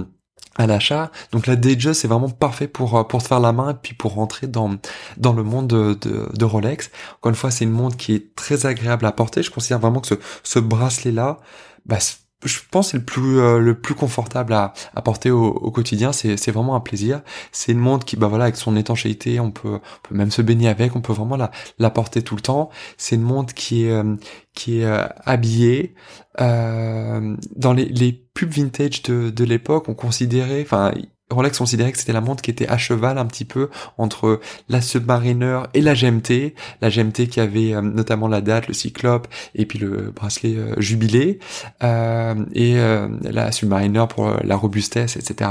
à 0.56 0.66
l'achat. 0.66 1.10
Donc 1.32 1.46
la 1.46 1.54
DJ 1.54 1.92
c'est 1.92 2.08
vraiment 2.08 2.28
parfait 2.28 2.68
pour 2.68 2.96
euh, 2.96 3.04
pour 3.04 3.22
se 3.22 3.28
faire 3.28 3.40
la 3.40 3.52
main 3.52 3.70
et 3.70 3.76
puis 3.80 3.94
pour 3.94 4.14
rentrer 4.14 4.46
dans 4.46 4.76
dans 5.16 5.32
le 5.32 5.42
monde 5.42 5.68
de, 5.68 5.94
de, 5.94 6.44
Rolex. 6.44 6.90
Encore 7.16 7.30
une 7.30 7.36
fois, 7.36 7.50
c'est 7.50 7.64
une 7.64 7.70
montre 7.70 7.96
qui 7.96 8.14
est 8.14 8.34
très 8.34 8.66
agréable 8.66 9.06
à 9.06 9.12
porter. 9.12 9.42
Je 9.42 9.50
considère 9.50 9.78
vraiment 9.78 10.00
que 10.00 10.08
ce, 10.08 10.14
ce 10.42 10.58
bracelet 10.58 11.12
là, 11.12 11.38
bah, 11.86 11.98
je 12.44 12.58
pense 12.70 12.90
c'est 12.90 12.96
le 12.98 13.04
plus 13.04 13.38
euh, 13.38 13.58
le 13.58 13.78
plus 13.78 13.94
confortable 13.94 14.52
à, 14.52 14.72
à 14.94 15.02
porter 15.02 15.30
au, 15.30 15.46
au 15.46 15.70
quotidien 15.70 16.12
c'est 16.12 16.36
c'est 16.36 16.50
vraiment 16.50 16.74
un 16.74 16.80
plaisir 16.80 17.22
c'est 17.52 17.72
une 17.72 17.78
montre 17.78 18.04
qui 18.04 18.16
bah 18.16 18.26
voilà 18.28 18.44
avec 18.44 18.56
son 18.56 18.76
étanchéité 18.76 19.40
on 19.40 19.50
peut 19.50 19.74
on 19.74 20.08
peut 20.08 20.14
même 20.14 20.30
se 20.30 20.42
baigner 20.42 20.68
avec 20.68 20.96
on 20.96 21.00
peut 21.00 21.12
vraiment 21.12 21.36
la 21.36 21.50
la 21.78 21.90
porter 21.90 22.22
tout 22.22 22.36
le 22.36 22.42
temps 22.42 22.70
c'est 22.96 23.16
une 23.16 23.22
montre 23.22 23.54
qui 23.54 23.84
est 23.84 23.92
euh, 23.92 24.16
qui 24.54 24.80
est 24.80 24.84
euh, 24.84 25.06
habillée 25.24 25.94
dans 26.38 27.72
les 27.74 27.84
les 27.86 28.21
pubs 28.34 28.50
vintage 28.50 29.02
de 29.02 29.30
de 29.30 29.44
l'époque 29.44 29.88
on 29.88 29.94
considérait 29.94 30.62
enfin 30.62 30.92
Rolex 31.32 31.58
considérait 31.58 31.92
que 31.92 31.98
c'était 31.98 32.12
la 32.12 32.20
montre 32.20 32.42
qui 32.42 32.50
était 32.50 32.68
à 32.68 32.78
cheval 32.78 33.18
un 33.18 33.26
petit 33.26 33.44
peu 33.44 33.70
entre 33.98 34.40
la 34.68 34.80
Submariner 34.80 35.62
et 35.74 35.80
la 35.80 35.94
GMT. 35.94 36.54
La 36.80 36.90
GMT 36.90 37.28
qui 37.28 37.40
avait 37.40 37.74
euh, 37.74 37.80
notamment 37.80 38.28
la 38.28 38.40
date, 38.40 38.68
le 38.68 38.74
cyclope 38.74 39.28
et 39.54 39.66
puis 39.66 39.78
le 39.78 40.12
bracelet 40.14 40.56
euh, 40.56 40.74
jubilé. 40.78 41.38
Euh, 41.82 42.34
et 42.54 42.74
la 43.22 43.52
Submariner 43.52 44.04
pour 44.08 44.30
la 44.42 44.56
robustesse, 44.56 45.16
etc. 45.16 45.50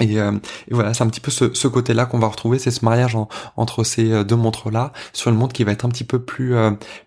Et, 0.00 0.14
et, 0.14 0.20
voilà, 0.70 0.94
c'est 0.94 1.04
un 1.04 1.08
petit 1.08 1.20
peu 1.20 1.30
ce, 1.30 1.52
ce 1.54 1.68
côté-là 1.68 2.06
qu'on 2.06 2.18
va 2.18 2.28
retrouver, 2.28 2.58
c'est 2.58 2.70
ce 2.70 2.84
mariage 2.84 3.16
entre 3.56 3.84
ces 3.84 4.24
deux 4.24 4.36
montres-là, 4.36 4.92
sur 5.12 5.30
une 5.30 5.36
montre 5.36 5.52
qui 5.52 5.64
va 5.64 5.72
être 5.72 5.84
un 5.84 5.88
petit 5.88 6.04
peu 6.04 6.22
plus 6.22 6.54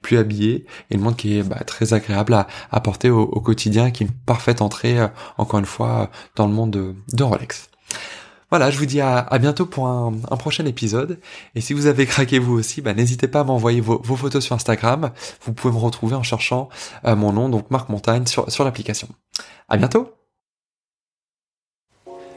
plus 0.01 0.17
habillée, 0.17 0.65
et 0.89 0.95
une 0.95 1.01
montre 1.01 1.17
qui 1.17 1.37
est 1.39 1.43
bah, 1.43 1.63
très 1.65 1.93
agréable 1.93 2.33
à, 2.33 2.47
à 2.71 2.79
porter 2.79 3.09
au, 3.09 3.21
au, 3.21 3.41
quotidien, 3.41 3.91
qui 3.91 4.03
est 4.03 4.07
une 4.07 4.13
parfaite 4.13 4.61
entrée, 4.61 4.97
encore 5.37 5.59
une 5.59 5.65
fois, 5.65 6.09
dans 6.35 6.47
le 6.47 6.53
monde 6.53 6.71
de, 6.71 6.95
de 7.13 7.23
Rolex. 7.23 7.69
Voilà, 8.53 8.69
je 8.69 8.77
vous 8.77 8.85
dis 8.85 9.01
à, 9.01 9.27
bientôt 9.39 9.65
pour 9.65 9.87
un, 9.87 10.11
prochain 10.37 10.63
épisode. 10.67 11.19
Et 11.55 11.61
si 11.61 11.73
vous 11.73 11.87
avez 11.87 12.05
craqué 12.05 12.37
vous 12.37 12.53
aussi, 12.53 12.81
bah, 12.81 12.93
n'hésitez 12.93 13.27
pas 13.27 13.39
à 13.39 13.43
m'envoyer 13.43 13.81
vos, 13.81 13.99
photos 14.03 14.45
sur 14.45 14.55
Instagram. 14.55 15.09
Vous 15.43 15.53
pouvez 15.53 15.73
me 15.73 15.79
retrouver 15.79 16.15
en 16.15 16.21
cherchant 16.21 16.69
euh, 17.03 17.15
mon 17.15 17.33
nom, 17.33 17.49
donc 17.49 17.71
Marc 17.71 17.89
Montagne, 17.89 18.27
sur, 18.27 18.51
sur 18.51 18.63
l'application. 18.63 19.07
À 19.69 19.77
bientôt 19.77 20.22